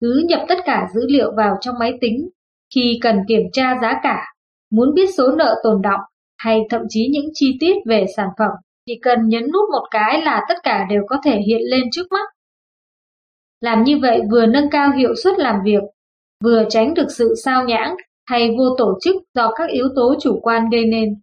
[0.00, 2.28] cứ nhập tất cả dữ liệu vào trong máy tính,
[2.74, 4.24] khi cần kiểm tra giá cả,
[4.70, 6.00] muốn biết số nợ tồn động
[6.38, 8.50] hay thậm chí những chi tiết về sản phẩm,
[8.86, 12.06] chỉ cần nhấn nút một cái là tất cả đều có thể hiện lên trước
[12.10, 12.28] mắt.
[13.60, 15.82] Làm như vậy vừa nâng cao hiệu suất làm việc,
[16.44, 20.40] vừa tránh được sự sao nhãng hay vô tổ chức do các yếu tố chủ
[20.42, 21.14] quan gây nên.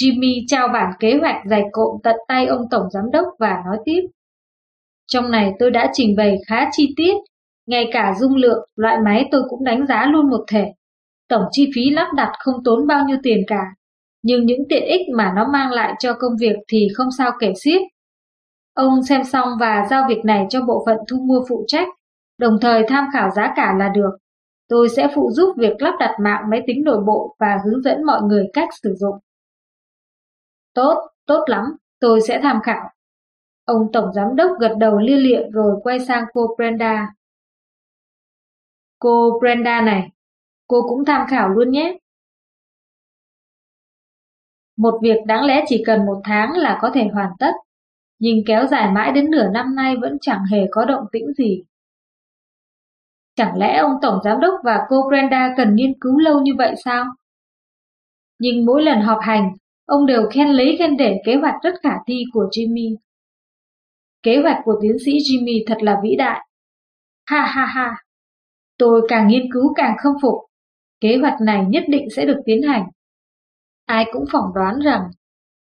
[0.00, 3.78] Jimmy trao bản kế hoạch dày cộm tận tay ông Tổng Giám đốc và nói
[3.84, 4.00] tiếp.
[5.06, 7.14] Trong này tôi đã trình bày khá chi tiết,
[7.66, 10.72] ngay cả dung lượng, loại máy tôi cũng đánh giá luôn một thể.
[11.28, 13.62] Tổng chi phí lắp đặt không tốn bao nhiêu tiền cả,
[14.22, 17.52] nhưng những tiện ích mà nó mang lại cho công việc thì không sao kể
[17.64, 17.80] xiết.
[18.74, 21.88] Ông xem xong và giao việc này cho bộ phận thu mua phụ trách,
[22.38, 24.10] đồng thời tham khảo giá cả là được.
[24.68, 28.04] Tôi sẽ phụ giúp việc lắp đặt mạng máy tính nội bộ và hướng dẫn
[28.04, 29.18] mọi người cách sử dụng.
[30.74, 31.64] Tốt, tốt lắm,
[32.00, 32.90] tôi sẽ tham khảo.
[33.64, 37.14] Ông Tổng Giám đốc gật đầu lia lịa rồi quay sang cô Brenda.
[38.98, 40.08] Cô Brenda này,
[40.68, 41.98] cô cũng tham khảo luôn nhé.
[44.76, 47.52] Một việc đáng lẽ chỉ cần một tháng là có thể hoàn tất,
[48.18, 51.62] nhưng kéo dài mãi đến nửa năm nay vẫn chẳng hề có động tĩnh gì.
[53.36, 56.74] Chẳng lẽ ông Tổng Giám đốc và cô Brenda cần nghiên cứu lâu như vậy
[56.84, 57.04] sao?
[58.38, 59.52] Nhưng mỗi lần họp hành,
[59.86, 62.96] ông đều khen lấy khen để kế hoạch rất khả thi của Jimmy.
[64.22, 66.48] Kế hoạch của tiến sĩ Jimmy thật là vĩ đại.
[67.26, 68.04] Ha ha ha,
[68.78, 70.47] tôi càng nghiên cứu càng khâm phục.
[71.00, 72.84] Kế hoạch này nhất định sẽ được tiến hành.
[73.86, 75.02] Ai cũng phỏng đoán rằng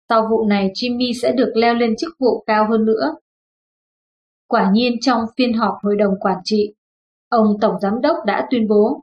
[0.09, 3.15] sau vụ này Jimmy sẽ được leo lên chức vụ cao hơn nữa.
[4.49, 6.75] Quả nhiên trong phiên họp hội đồng quản trị,
[7.29, 9.03] ông Tổng Giám đốc đã tuyên bố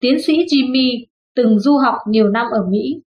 [0.00, 1.04] Tiến sĩ Jimmy
[1.34, 3.02] từng du học nhiều năm ở Mỹ.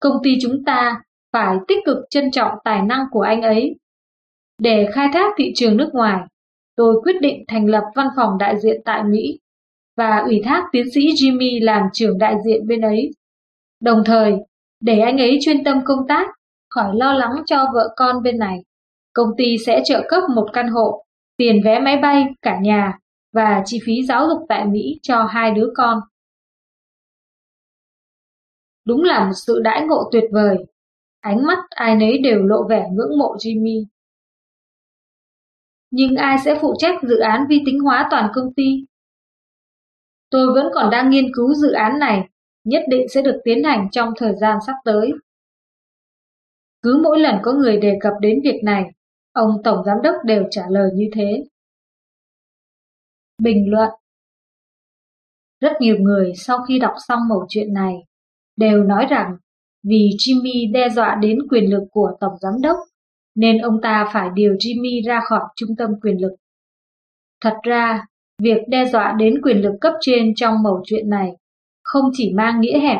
[0.00, 1.02] Công ty chúng ta
[1.32, 3.78] phải tích cực trân trọng tài năng của anh ấy.
[4.58, 6.20] Để khai thác thị trường nước ngoài,
[6.76, 9.38] tôi quyết định thành lập văn phòng đại diện tại Mỹ
[9.98, 13.10] và ủy thác tiến sĩ Jimmy làm trưởng đại diện bên ấy.
[13.80, 14.34] Đồng thời,
[14.80, 16.26] để anh ấy chuyên tâm công tác,
[16.68, 18.58] khỏi lo lắng cho vợ con bên này.
[19.12, 21.04] Công ty sẽ trợ cấp một căn hộ,
[21.36, 22.98] tiền vé máy bay, cả nhà
[23.32, 25.98] và chi phí giáo dục tại Mỹ cho hai đứa con.
[28.86, 30.56] Đúng là một sự đãi ngộ tuyệt vời.
[31.20, 33.84] Ánh mắt ai nấy đều lộ vẻ ngưỡng mộ Jimmy.
[35.90, 38.64] Nhưng ai sẽ phụ trách dự án vi tính hóa toàn công ty?
[40.30, 42.28] Tôi vẫn còn đang nghiên cứu dự án này
[42.64, 45.10] nhất định sẽ được tiến hành trong thời gian sắp tới.
[46.82, 48.84] Cứ mỗi lần có người đề cập đến việc này,
[49.32, 51.44] ông Tổng Giám đốc đều trả lời như thế.
[53.42, 53.90] Bình luận
[55.60, 57.94] Rất nhiều người sau khi đọc xong mẩu chuyện này
[58.56, 59.36] đều nói rằng
[59.82, 62.76] vì Jimmy đe dọa đến quyền lực của Tổng Giám đốc
[63.34, 66.32] nên ông ta phải điều Jimmy ra khỏi trung tâm quyền lực.
[67.40, 68.06] Thật ra,
[68.42, 71.32] việc đe dọa đến quyền lực cấp trên trong mẩu chuyện này
[71.82, 72.98] không chỉ mang nghĩa hẹp.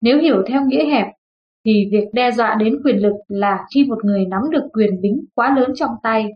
[0.00, 1.06] Nếu hiểu theo nghĩa hẹp,
[1.64, 5.24] thì việc đe dọa đến quyền lực là khi một người nắm được quyền bính
[5.34, 6.26] quá lớn trong tay,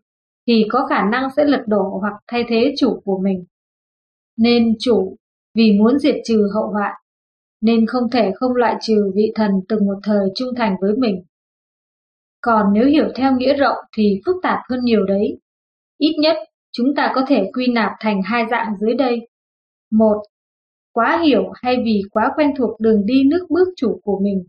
[0.46, 3.44] thì có khả năng sẽ lật đổ hoặc thay thế chủ của mình.
[4.36, 5.16] Nên chủ,
[5.54, 6.94] vì muốn diệt trừ hậu họa,
[7.60, 11.22] nên không thể không loại trừ vị thần từng một thời trung thành với mình.
[12.40, 15.38] Còn nếu hiểu theo nghĩa rộng thì phức tạp hơn nhiều đấy.
[15.98, 16.36] Ít nhất,
[16.72, 19.28] chúng ta có thể quy nạp thành hai dạng dưới đây.
[19.92, 20.22] Một
[20.92, 24.44] quá hiểu hay vì quá quen thuộc đường đi nước bước chủ của mình,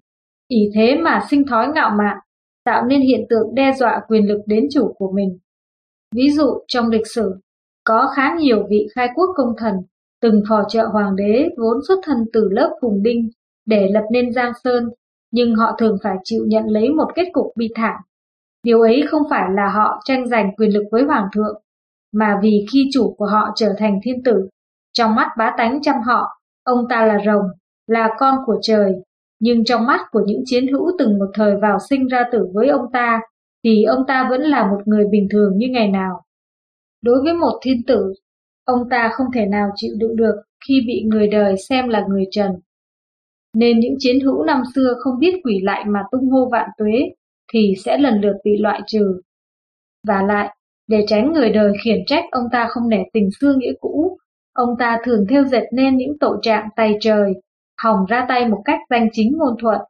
[0.48, 2.18] ý thế mà sinh thói ngạo mạn,
[2.66, 5.40] tạo nên hiện tượng đe dọa quyền lực đến chủ của mình.
[6.16, 7.36] Ví dụ trong lịch sử,
[7.84, 9.74] có khá nhiều vị khai quốc công thần
[10.22, 13.30] từng phò trợ hoàng đế vốn xuất thân từ lớp phùng đinh
[13.66, 14.90] để lập nên Giang Sơn,
[15.32, 17.96] nhưng họ thường phải chịu nhận lấy một kết cục bi thảm.
[18.64, 21.62] Điều ấy không phải là họ tranh giành quyền lực với hoàng thượng,
[22.14, 24.50] mà vì khi chủ của họ trở thành thiên tử,
[24.94, 26.28] trong mắt bá tánh trăm họ,
[26.64, 27.44] ông ta là rồng,
[27.88, 28.94] là con của trời,
[29.40, 32.68] nhưng trong mắt của những chiến hữu từng một thời vào sinh ra tử với
[32.68, 33.22] ông ta,
[33.64, 36.22] thì ông ta vẫn là một người bình thường như ngày nào.
[37.02, 38.14] Đối với một thiên tử,
[38.66, 40.36] ông ta không thể nào chịu đựng được
[40.68, 42.52] khi bị người đời xem là người trần.
[43.56, 47.10] Nên những chiến hữu năm xưa không biết quỷ lại mà tung hô vạn tuế
[47.54, 49.22] thì sẽ lần lượt bị loại trừ.
[50.08, 50.58] Và lại,
[50.90, 54.18] để tránh người đời khiển trách ông ta không nể tình xưa nghĩa cũ,
[54.54, 57.34] ông ta thường theo dệt nên những tội trạng tay trời,
[57.84, 59.82] hỏng ra tay một cách danh chính ngôn thuận.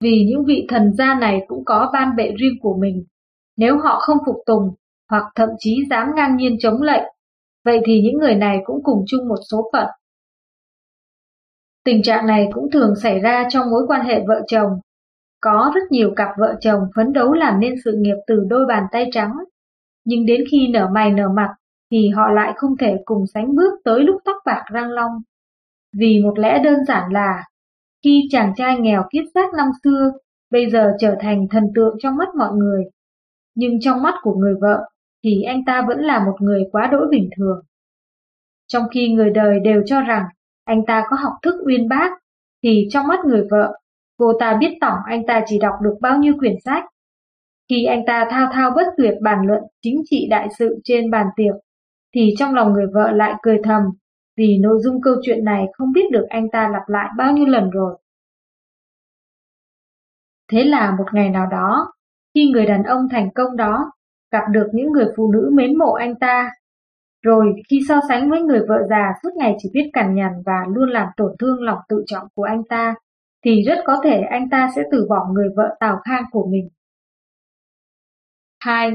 [0.00, 3.04] Vì những vị thần gia này cũng có ban bệ riêng của mình,
[3.56, 4.74] nếu họ không phục tùng
[5.10, 7.04] hoặc thậm chí dám ngang nhiên chống lệnh,
[7.64, 9.86] vậy thì những người này cũng cùng chung một số phận.
[11.84, 14.70] Tình trạng này cũng thường xảy ra trong mối quan hệ vợ chồng.
[15.40, 18.84] Có rất nhiều cặp vợ chồng phấn đấu làm nên sự nghiệp từ đôi bàn
[18.92, 19.32] tay trắng,
[20.04, 21.48] nhưng đến khi nở mày nở mặt
[21.90, 25.12] thì họ lại không thể cùng sánh bước tới lúc tóc bạc răng long.
[25.98, 27.44] Vì một lẽ đơn giản là,
[28.04, 30.12] khi chàng trai nghèo kiết xác năm xưa
[30.50, 32.84] bây giờ trở thành thần tượng trong mắt mọi người,
[33.54, 34.88] nhưng trong mắt của người vợ
[35.24, 37.60] thì anh ta vẫn là một người quá đỗi bình thường.
[38.66, 40.24] Trong khi người đời đều cho rằng
[40.64, 42.10] anh ta có học thức uyên bác,
[42.62, 43.78] thì trong mắt người vợ,
[44.18, 46.84] cô ta biết tổng anh ta chỉ đọc được bao nhiêu quyển sách.
[47.70, 51.26] Khi anh ta thao thao bất tuyệt bàn luận chính trị đại sự trên bàn
[51.36, 51.54] tiệc,
[52.14, 53.82] thì trong lòng người vợ lại cười thầm
[54.36, 57.46] vì nội dung câu chuyện này không biết được anh ta lặp lại bao nhiêu
[57.46, 57.98] lần rồi.
[60.52, 61.92] Thế là một ngày nào đó,
[62.34, 63.92] khi người đàn ông thành công đó
[64.32, 66.50] gặp được những người phụ nữ mến mộ anh ta,
[67.22, 70.64] rồi khi so sánh với người vợ già suốt ngày chỉ biết cằn nhằn và
[70.68, 72.94] luôn làm tổn thương lòng tự trọng của anh ta,
[73.44, 76.68] thì rất có thể anh ta sẽ từ bỏ người vợ tào khang của mình.
[78.64, 78.90] 2.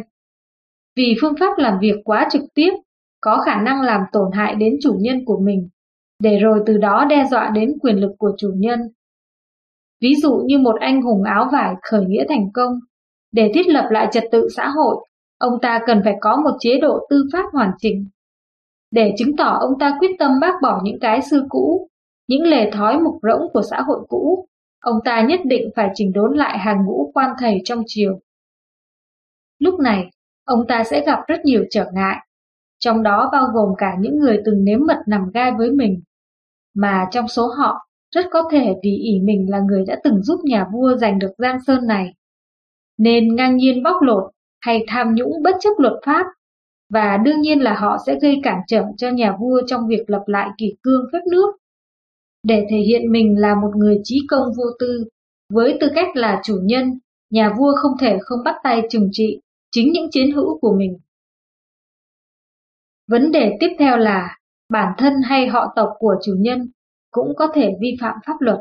[0.95, 2.71] Vì phương pháp làm việc quá trực tiếp
[3.21, 5.69] có khả năng làm tổn hại đến chủ nhân của mình,
[6.23, 8.80] để rồi từ đó đe dọa đến quyền lực của chủ nhân.
[10.01, 12.80] Ví dụ như một anh hùng áo vải khởi nghĩa thành công,
[13.32, 15.06] để thiết lập lại trật tự xã hội,
[15.38, 18.08] ông ta cần phải có một chế độ tư pháp hoàn chỉnh.
[18.91, 21.88] Để chứng tỏ ông ta quyết tâm bác bỏ những cái xưa cũ,
[22.27, 24.47] những lề thói mục rỗng của xã hội cũ,
[24.82, 28.19] ông ta nhất định phải chỉnh đốn lại hàng ngũ quan thầy trong triều.
[29.60, 30.10] Lúc này,
[30.46, 32.17] ông ta sẽ gặp rất nhiều trở ngại,
[32.80, 36.02] trong đó bao gồm cả những người từng nếm mật nằm gai với mình.
[36.76, 40.39] Mà trong số họ, rất có thể vì ỷ mình là người đã từng giúp
[40.43, 42.13] nhà vua giành được Giang Sơn này.
[42.98, 44.24] Nên ngang nhiên bóc lột
[44.62, 46.26] hay tham nhũng bất chấp luật pháp,
[46.89, 50.24] và đương nhiên là họ sẽ gây cản trở cho nhà vua trong việc lập
[50.26, 51.56] lại kỷ cương phép nước.
[52.43, 55.06] Để thể hiện mình là một người trí công vô tư,
[55.54, 59.39] với tư cách là chủ nhân, nhà vua không thể không bắt tay trừng trị
[59.71, 60.97] chính những chiến hữu của mình.
[63.08, 64.38] Vấn đề tiếp theo là
[64.69, 66.71] bản thân hay họ tộc của chủ nhân
[67.12, 68.60] cũng có thể vi phạm pháp luật.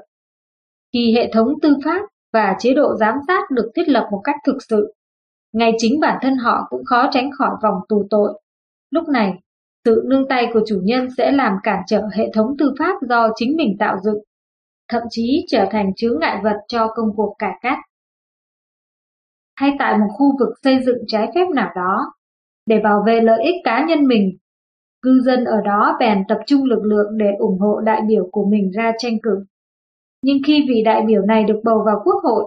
[0.93, 2.01] Khi hệ thống tư pháp
[2.33, 4.95] và chế độ giám sát được thiết lập một cách thực sự,
[5.53, 8.41] ngay chính bản thân họ cũng khó tránh khỏi vòng tù tội.
[8.91, 9.33] Lúc này,
[9.85, 13.29] sự nương tay của chủ nhân sẽ làm cản trở hệ thống tư pháp do
[13.37, 14.19] chính mình tạo dựng,
[14.89, 17.79] thậm chí trở thành chướng ngại vật cho công cuộc cải cách.
[19.57, 22.13] Hay tại một khu vực xây dựng trái phép nào đó,
[22.67, 24.37] để bảo vệ lợi ích cá nhân mình.
[25.03, 28.45] Cư dân ở đó bèn tập trung lực lượng để ủng hộ đại biểu của
[28.51, 29.45] mình ra tranh cử.
[30.23, 32.45] Nhưng khi vị đại biểu này được bầu vào quốc hội,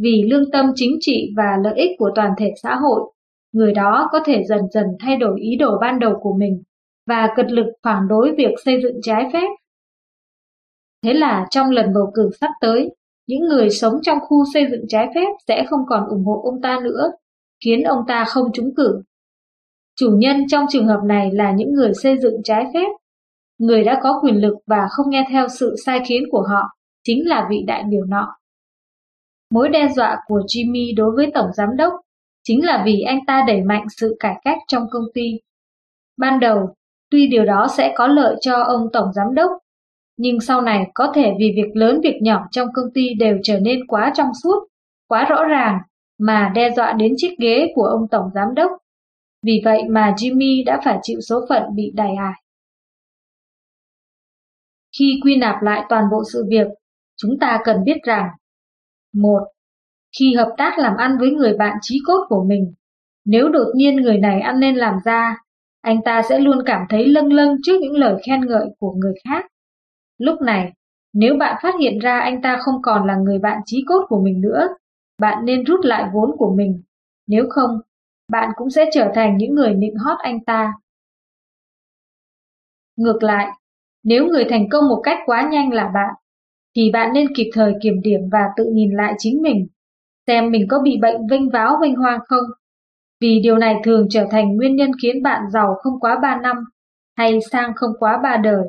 [0.00, 3.12] vì lương tâm chính trị và lợi ích của toàn thể xã hội,
[3.52, 6.62] người đó có thể dần dần thay đổi ý đồ ban đầu của mình
[7.06, 9.48] và cật lực phản đối việc xây dựng trái phép.
[11.04, 12.88] Thế là trong lần bầu cử sắp tới,
[13.28, 16.62] những người sống trong khu xây dựng trái phép sẽ không còn ủng hộ ông
[16.62, 17.10] ta nữa,
[17.64, 19.02] khiến ông ta không trúng cử.
[19.96, 22.88] Chủ nhân trong trường hợp này là những người xây dựng trái phép.
[23.58, 26.62] Người đã có quyền lực và không nghe theo sự sai khiến của họ,
[27.04, 28.28] chính là vị đại biểu nọ.
[29.50, 31.92] Mối đe dọa của Jimmy đối với Tổng Giám Đốc
[32.44, 35.40] chính là vì anh ta đẩy mạnh sự cải cách trong công ty.
[36.16, 36.74] Ban đầu,
[37.10, 39.50] tuy điều đó sẽ có lợi cho ông Tổng Giám Đốc,
[40.18, 43.60] nhưng sau này có thể vì việc lớn việc nhỏ trong công ty đều trở
[43.60, 44.68] nên quá trong suốt,
[45.08, 45.78] quá rõ ràng
[46.18, 48.70] mà đe dọa đến chiếc ghế của ông Tổng Giám Đốc
[49.42, 52.42] vì vậy mà Jimmy đã phải chịu số phận bị đày ải.
[54.98, 56.66] Khi quy nạp lại toàn bộ sự việc,
[57.16, 58.28] chúng ta cần biết rằng
[59.14, 59.42] một,
[60.18, 62.74] Khi hợp tác làm ăn với người bạn trí cốt của mình,
[63.24, 65.36] nếu đột nhiên người này ăn nên làm ra,
[65.80, 69.14] anh ta sẽ luôn cảm thấy lâng lâng trước những lời khen ngợi của người
[69.28, 69.46] khác.
[70.18, 70.72] Lúc này,
[71.14, 74.20] nếu bạn phát hiện ra anh ta không còn là người bạn chí cốt của
[74.22, 74.68] mình nữa,
[75.20, 76.82] bạn nên rút lại vốn của mình.
[77.26, 77.70] Nếu không,
[78.32, 80.72] bạn cũng sẽ trở thành những người nịnh hót anh ta.
[82.96, 83.48] Ngược lại,
[84.04, 86.14] nếu người thành công một cách quá nhanh là bạn,
[86.76, 89.66] thì bạn nên kịp thời kiểm điểm và tự nhìn lại chính mình,
[90.26, 92.44] xem mình có bị bệnh vinh váo vinh hoang không.
[93.20, 96.56] Vì điều này thường trở thành nguyên nhân khiến bạn giàu không quá 3 năm
[97.16, 98.62] hay sang không quá ba đời.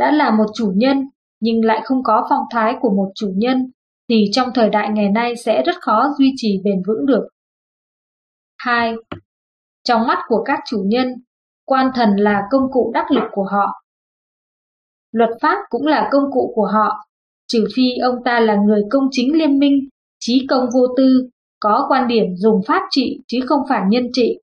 [0.00, 1.08] Đã là một chủ nhân
[1.40, 3.70] nhưng lại không có phong thái của một chủ nhân
[4.08, 7.28] thì trong thời đại ngày nay sẽ rất khó duy trì bền vững được.
[8.58, 8.94] 2.
[9.84, 11.14] Trong mắt của các chủ nhân,
[11.64, 13.82] quan thần là công cụ đắc lực của họ.
[15.12, 17.06] Luật pháp cũng là công cụ của họ,
[17.48, 19.88] trừ phi ông ta là người công chính liên minh,
[20.20, 21.28] trí công vô tư,
[21.60, 24.38] có quan điểm dùng pháp trị chứ không phải nhân trị.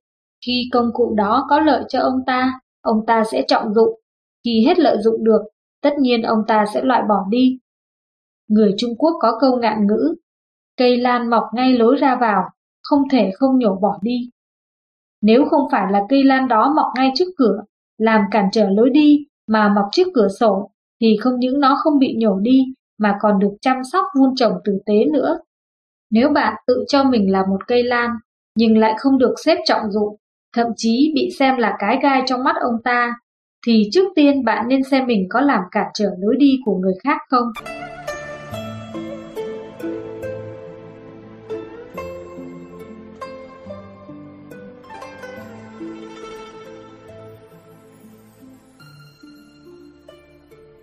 [0.45, 3.99] Khi công cụ đó có lợi cho ông ta, ông ta sẽ trọng dụng.
[4.47, 5.41] Khi hết lợi dụng được,
[5.81, 7.59] tất nhiên ông ta sẽ loại bỏ đi.
[8.49, 10.15] Người Trung Quốc có câu ngạn ngữ,
[10.77, 12.49] cây lan mọc ngay lối ra vào,
[12.83, 14.29] không thể không nhổ bỏ đi.
[15.21, 17.63] Nếu không phải là cây lan đó mọc ngay trước cửa,
[17.97, 20.71] làm cản trở lối đi mà mọc trước cửa sổ,
[21.01, 22.65] thì không những nó không bị nhổ đi
[22.97, 25.39] mà còn được chăm sóc vun trồng tử tế nữa.
[26.11, 28.09] Nếu bạn tự cho mình là một cây lan,
[28.55, 30.15] nhưng lại không được xếp trọng dụng,
[30.55, 33.13] thậm chí bị xem là cái gai trong mắt ông ta,
[33.67, 36.93] thì trước tiên bạn nên xem mình có làm cản trở lối đi của người
[37.03, 37.51] khác không.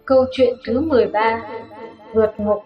[0.04, 1.42] Câu chuyện thứ 13
[2.14, 2.62] Vượt ngục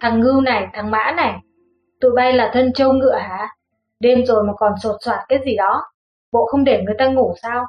[0.00, 1.34] Thằng ngưu này, thằng mã này
[2.00, 3.48] Tụi bay là thân trâu ngựa hả?
[4.00, 5.82] Đêm rồi mà còn sột soạt cái gì đó
[6.32, 7.66] Bộ không để người ta ngủ sao?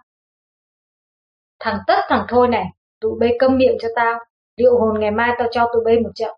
[1.63, 2.65] Thằng tất thằng thôi này
[2.99, 4.19] Tụi bay câm miệng cho tao
[4.55, 6.37] Liệu hồn ngày mai tao cho tụi bay một trận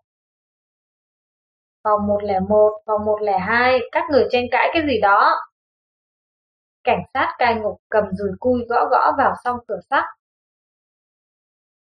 [1.84, 5.34] Phòng 101, phòng 102 Các người tranh cãi cái gì đó
[6.84, 10.04] Cảnh sát cai ngục cầm dùi cui gõ gõ vào song cửa sắt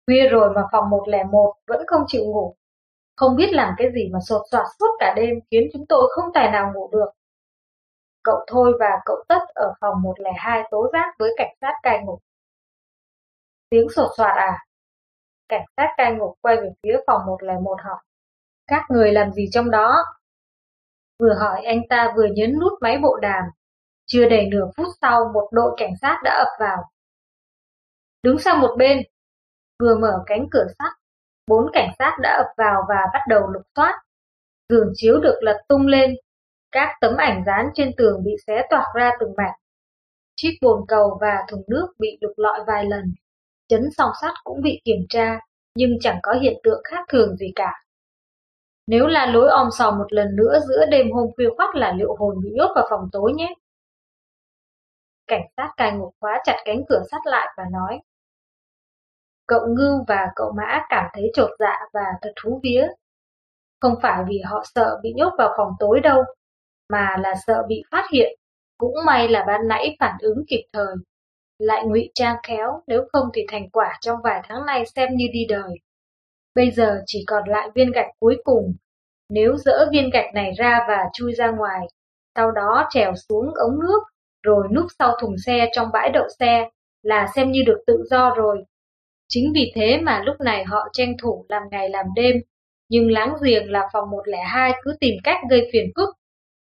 [0.07, 2.55] Khuya rồi mà phòng 101 vẫn không chịu ngủ.
[3.15, 6.26] Không biết làm cái gì mà sột soạt suốt cả đêm khiến chúng tôi không
[6.34, 7.09] tài nào ngủ được.
[8.23, 12.19] Cậu Thôi và cậu Tất ở phòng 102 tố giác với cảnh sát cai ngục.
[13.76, 14.57] Tiếng sột soạt à?
[15.49, 17.99] Cảnh sát cai ngục quay về phía phòng 101 hỏi.
[18.67, 20.03] Các người làm gì trong đó?
[21.19, 23.43] Vừa hỏi anh ta vừa nhấn nút máy bộ đàm.
[24.05, 26.89] Chưa đầy nửa phút sau một đội cảnh sát đã ập vào.
[28.23, 29.01] Đứng sang một bên,
[29.80, 30.93] Vừa mở cánh cửa sắt,
[31.47, 34.01] bốn cảnh sát đã ập vào và bắt đầu lục soát.
[34.69, 36.15] Giường chiếu được lật tung lên,
[36.71, 39.53] các tấm ảnh dán trên tường bị xé toạc ra từng mảnh.
[40.36, 43.13] Chiếc bồn cầu và thùng nước bị lục lọi vài lần.
[43.68, 45.39] Chấn song sắt cũng bị kiểm tra,
[45.76, 47.84] nhưng chẳng có hiện tượng khác thường gì cả.
[48.88, 52.16] Nếu là lối om sòm một lần nữa giữa đêm hôm khuya khoắt là liệu
[52.16, 53.53] hồn bị nhốt vào phòng tối nhé.
[55.28, 57.99] Cảnh sát cai ngục khóa chặt cánh cửa sắt lại và nói.
[59.47, 62.88] Cậu Ngưu và cậu Mã cảm thấy trột dạ và thật thú vía.
[63.82, 66.24] Không phải vì họ sợ bị nhốt vào phòng tối đâu,
[66.89, 68.39] mà là sợ bị phát hiện.
[68.78, 70.95] Cũng may là ban nãy phản ứng kịp thời.
[71.60, 75.26] Lại ngụy trang khéo, nếu không thì thành quả trong vài tháng nay xem như
[75.34, 75.80] đi đời.
[76.56, 78.76] Bây giờ chỉ còn lại viên gạch cuối cùng.
[79.30, 81.88] Nếu dỡ viên gạch này ra và chui ra ngoài,
[82.36, 84.03] sau đó trèo xuống ống nước,
[84.43, 86.70] rồi núp sau thùng xe trong bãi đậu xe,
[87.03, 88.64] là xem như được tự do rồi.
[89.28, 92.36] Chính vì thế mà lúc này họ tranh thủ làm ngày làm đêm,
[92.89, 96.10] nhưng láng giềng là phòng 102 cứ tìm cách gây phiền phức.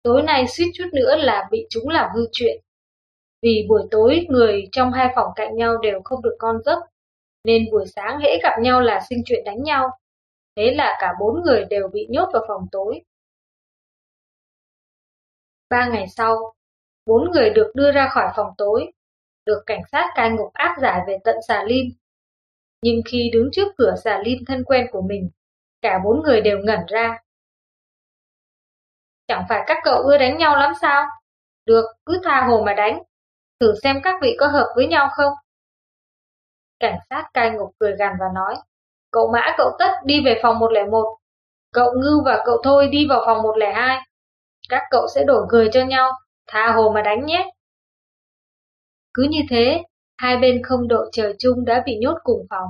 [0.02, 2.62] Tối nay suýt chút nữa là bị chúng làm hư chuyện.
[3.46, 6.78] Vì buổi tối người trong hai phòng cạnh nhau đều không được con giấc,
[7.44, 9.90] nên buổi sáng hễ gặp nhau là sinh chuyện đánh nhau.
[10.56, 13.00] Thế là cả bốn người đều bị nhốt vào phòng tối.
[15.70, 16.54] Ba ngày sau,
[17.06, 18.92] bốn người được đưa ra khỏi phòng tối,
[19.44, 21.86] được cảnh sát cai ngục áp giải về tận xà lim
[22.82, 25.30] nhưng khi đứng trước cửa xà lim thân quen của mình,
[25.82, 27.18] cả bốn người đều ngẩn ra.
[29.28, 31.06] Chẳng phải các cậu ưa đánh nhau lắm sao?
[31.64, 33.02] Được, cứ tha hồ mà đánh.
[33.60, 35.32] Thử xem các vị có hợp với nhau không?
[36.80, 38.56] Cảnh sát cai ngục cười gằn và nói,
[39.10, 41.18] cậu Mã cậu Tất đi về phòng 101,
[41.72, 43.98] cậu Ngưu và cậu Thôi đi vào phòng 102.
[44.68, 46.12] Các cậu sẽ đổi người cho nhau,
[46.46, 47.50] tha hồ mà đánh nhé.
[49.14, 49.82] Cứ như thế,
[50.16, 52.68] Hai bên không đội trời chung đã bị nhốt cùng phòng.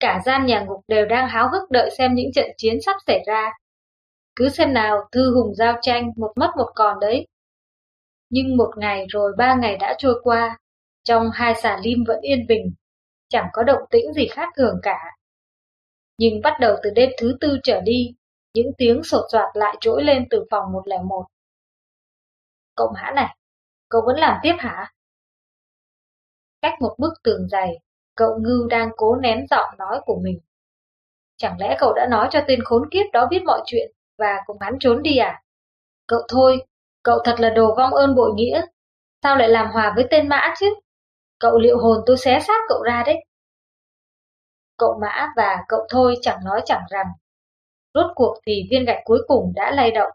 [0.00, 3.22] Cả gian nhà ngục đều đang háo hức đợi xem những trận chiến sắp xảy
[3.26, 3.52] ra.
[4.36, 7.26] Cứ xem nào, thư hùng giao tranh, một mất một còn đấy.
[8.30, 10.58] Nhưng một ngày rồi ba ngày đã trôi qua,
[11.04, 12.74] trong hai xà lim vẫn yên bình,
[13.28, 14.98] chẳng có động tĩnh gì khác thường cả.
[16.18, 18.14] Nhưng bắt đầu từ đêm thứ tư trở đi,
[18.54, 21.26] những tiếng sột soạt lại trỗi lên từ phòng 101.
[22.76, 23.36] Cậu Mã này,
[23.88, 24.92] cậu vẫn làm tiếp hả?
[26.62, 27.78] Cách một bức tường dày,
[28.14, 30.40] cậu Ngưu đang cố nén giọng nói của mình.
[31.36, 34.56] Chẳng lẽ cậu đã nói cho tên khốn kiếp đó biết mọi chuyện và cùng
[34.60, 35.42] hắn trốn đi à?
[36.06, 36.66] Cậu thôi,
[37.02, 38.62] cậu thật là đồ vong ơn bội nghĩa.
[39.22, 40.74] Sao lại làm hòa với tên Mã chứ?
[41.38, 43.24] Cậu liệu hồn tôi xé xác cậu ra đấy.
[44.76, 47.06] Cậu Mã và cậu Thôi chẳng nói chẳng rằng.
[47.94, 50.10] Rốt cuộc thì viên gạch cuối cùng đã lay động.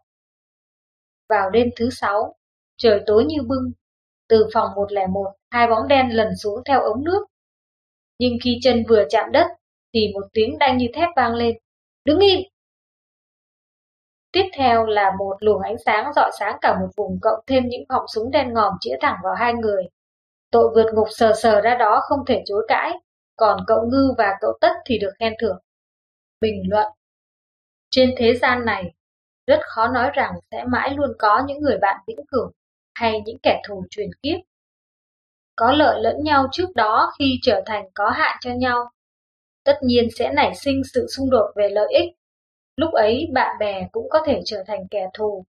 [1.29, 2.35] Vào đêm thứ sáu,
[2.77, 3.71] trời tối như bưng,
[4.29, 7.25] từ phòng 101, hai bóng đen lần xuống theo ống nước.
[8.19, 9.47] Nhưng khi chân vừa chạm đất,
[9.93, 11.57] thì một tiếng đanh như thép vang lên.
[12.05, 12.39] Đứng im!
[14.35, 17.83] Tiếp theo là một luồng ánh sáng rọi sáng cả một vùng cộng thêm những
[17.89, 19.83] họng súng đen ngòm chĩa thẳng vào hai người.
[20.51, 22.91] Tội vượt ngục sờ sờ ra đó không thể chối cãi,
[23.35, 25.57] còn cậu Ngư và cậu Tất thì được khen thưởng.
[26.41, 26.85] Bình luận
[27.89, 28.93] Trên thế gian này,
[29.47, 32.51] rất khó nói rằng sẽ mãi luôn có những người bạn vĩnh cửu
[32.93, 34.39] hay những kẻ thù truyền kiếp.
[35.55, 38.91] Có lợi lẫn nhau trước đó khi trở thành có hại cho nhau.
[39.63, 42.09] Tất nhiên sẽ nảy sinh sự xung đột về lợi ích.
[42.77, 45.45] Lúc ấy bạn bè cũng có thể trở thành kẻ thù.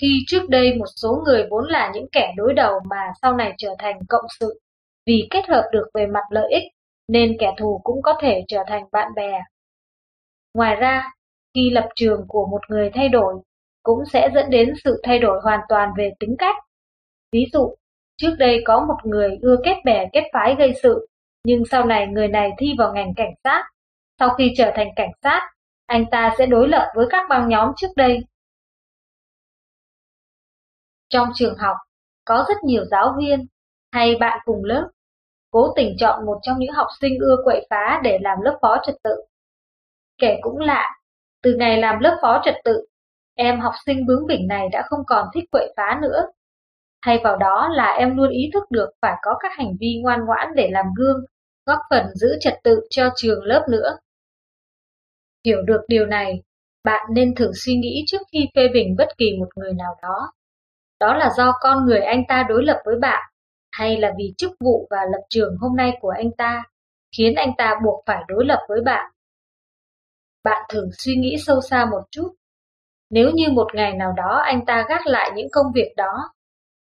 [0.00, 3.54] Khi trước đây một số người vốn là những kẻ đối đầu mà sau này
[3.58, 4.60] trở thành cộng sự,
[5.06, 6.62] vì kết hợp được về mặt lợi ích,
[7.08, 9.40] nên kẻ thù cũng có thể trở thành bạn bè.
[10.54, 11.04] Ngoài ra,
[11.54, 13.34] khi lập trường của một người thay đổi,
[13.82, 16.56] cũng sẽ dẫn đến sự thay đổi hoàn toàn về tính cách.
[17.32, 17.74] Ví dụ,
[18.16, 21.06] trước đây có một người ưa kết bè kết phái gây sự,
[21.44, 23.64] nhưng sau này người này thi vào ngành cảnh sát.
[24.18, 25.50] Sau khi trở thành cảnh sát,
[25.88, 28.18] anh ta sẽ đối lập với các băng nhóm trước đây.
[31.08, 31.76] Trong trường học,
[32.24, 33.46] có rất nhiều giáo viên
[33.92, 34.88] hay bạn cùng lớp
[35.50, 38.76] cố tình chọn một trong những học sinh ưa quậy phá để làm lớp phó
[38.86, 39.14] trật tự.
[40.18, 40.90] Kể cũng lạ,
[41.42, 42.86] từ ngày làm lớp phó trật tự,
[43.34, 46.22] em học sinh bướng bỉnh này đã không còn thích quậy phá nữa.
[47.06, 50.20] Thay vào đó là em luôn ý thức được phải có các hành vi ngoan
[50.26, 51.20] ngoãn để làm gương,
[51.66, 53.96] góp phần giữ trật tự cho trường lớp nữa.
[55.44, 56.42] Hiểu được điều này,
[56.84, 60.32] bạn nên thử suy nghĩ trước khi phê bình bất kỳ một người nào đó.
[61.00, 63.32] Đó là do con người anh ta đối lập với bạn,
[63.72, 66.64] hay là vì chức vụ và lập trường hôm nay của anh ta,
[67.16, 69.10] khiến anh ta buộc phải đối lập với bạn.
[70.44, 72.34] Bạn thử suy nghĩ sâu xa một chút.
[73.10, 76.32] Nếu như một ngày nào đó anh ta gác lại những công việc đó,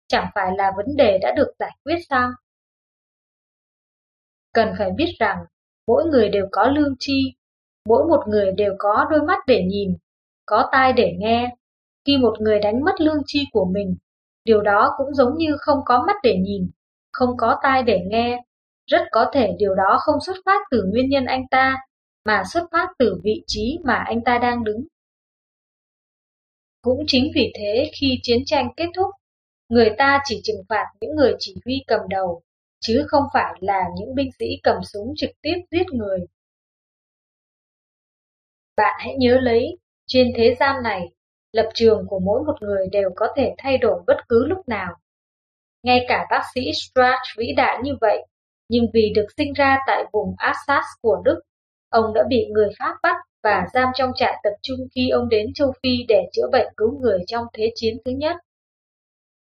[0.07, 2.29] chẳng phải là vấn đề đã được giải quyết sao?
[4.53, 5.37] Cần phải biết rằng,
[5.87, 7.36] mỗi người đều có lương tri,
[7.87, 9.97] mỗi một người đều có đôi mắt để nhìn,
[10.45, 11.55] có tai để nghe.
[12.05, 13.95] Khi một người đánh mất lương tri của mình,
[14.45, 16.69] điều đó cũng giống như không có mắt để nhìn,
[17.11, 18.43] không có tai để nghe.
[18.85, 21.77] Rất có thể điều đó không xuất phát từ nguyên nhân anh ta,
[22.25, 24.87] mà xuất phát từ vị trí mà anh ta đang đứng.
[26.81, 29.07] Cũng chính vì thế khi chiến tranh kết thúc,
[29.69, 32.41] người ta chỉ trừng phạt những người chỉ huy cầm đầu,
[32.79, 36.19] chứ không phải là những binh sĩ cầm súng trực tiếp giết người.
[38.77, 41.01] Bạn hãy nhớ lấy, trên thế gian này,
[41.51, 44.95] lập trường của mỗi một người đều có thể thay đổi bất cứ lúc nào.
[45.83, 48.25] Ngay cả bác sĩ Strach vĩ đại như vậy,
[48.69, 51.39] nhưng vì được sinh ra tại vùng Alsace của Đức,
[51.89, 55.53] ông đã bị người Pháp bắt và giam trong trại tập trung khi ông đến
[55.55, 58.35] châu Phi để chữa bệnh cứu người trong Thế chiến thứ nhất.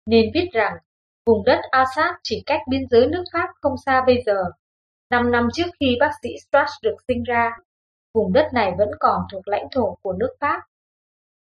[0.07, 0.73] Nên biết rằng,
[1.27, 4.45] vùng đất Alsace chỉ cách biên giới nước Pháp không xa bây giờ.
[5.11, 7.51] Năm năm trước khi bác sĩ Strach được sinh ra,
[8.17, 10.61] vùng đất này vẫn còn thuộc lãnh thổ của nước Pháp.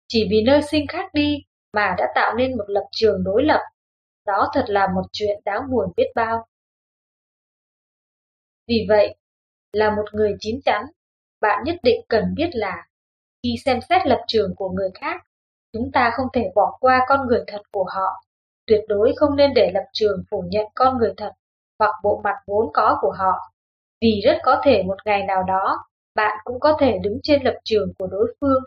[0.08, 1.44] Chỉ vì nơi sinh khác đi
[1.74, 3.62] mà đã tạo nên một lập trường đối lập
[4.26, 6.46] đó thật là một chuyện đáng buồn biết bao.
[8.68, 9.16] Vì vậy,
[9.74, 10.86] là một người chín chắn,
[11.42, 12.88] bạn nhất định cần biết là
[13.44, 15.22] khi xem xét lập trường của người khác,
[15.74, 18.24] chúng ta không thể bỏ qua con người thật của họ.
[18.68, 21.32] Tuyệt đối không nên để lập trường phủ nhận con người thật
[21.80, 23.52] hoặc bộ mặt vốn có của họ,
[24.02, 25.86] vì rất có thể một ngày nào đó
[26.16, 28.64] bạn cũng có thể đứng trên lập trường của đối phương.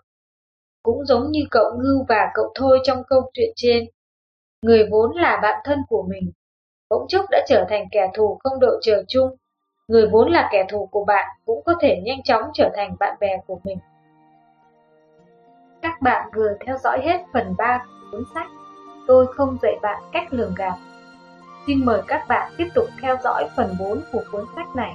[0.82, 3.84] Cũng giống như cậu Ngưu và cậu Thôi trong câu chuyện trên,
[4.62, 6.32] người vốn là bạn thân của mình,
[6.90, 9.36] bỗng chốc đã trở thành kẻ thù không đội trời chung.
[9.88, 13.16] Người vốn là kẻ thù của bạn cũng có thể nhanh chóng trở thành bạn
[13.20, 13.78] bè của mình.
[15.82, 18.46] Các bạn vừa theo dõi hết phần 3 của cuốn sách
[19.06, 20.74] Tôi không dạy bạn cách lường gạt.
[21.66, 24.94] Xin mời các bạn tiếp tục theo dõi phần 4 của cuốn sách này.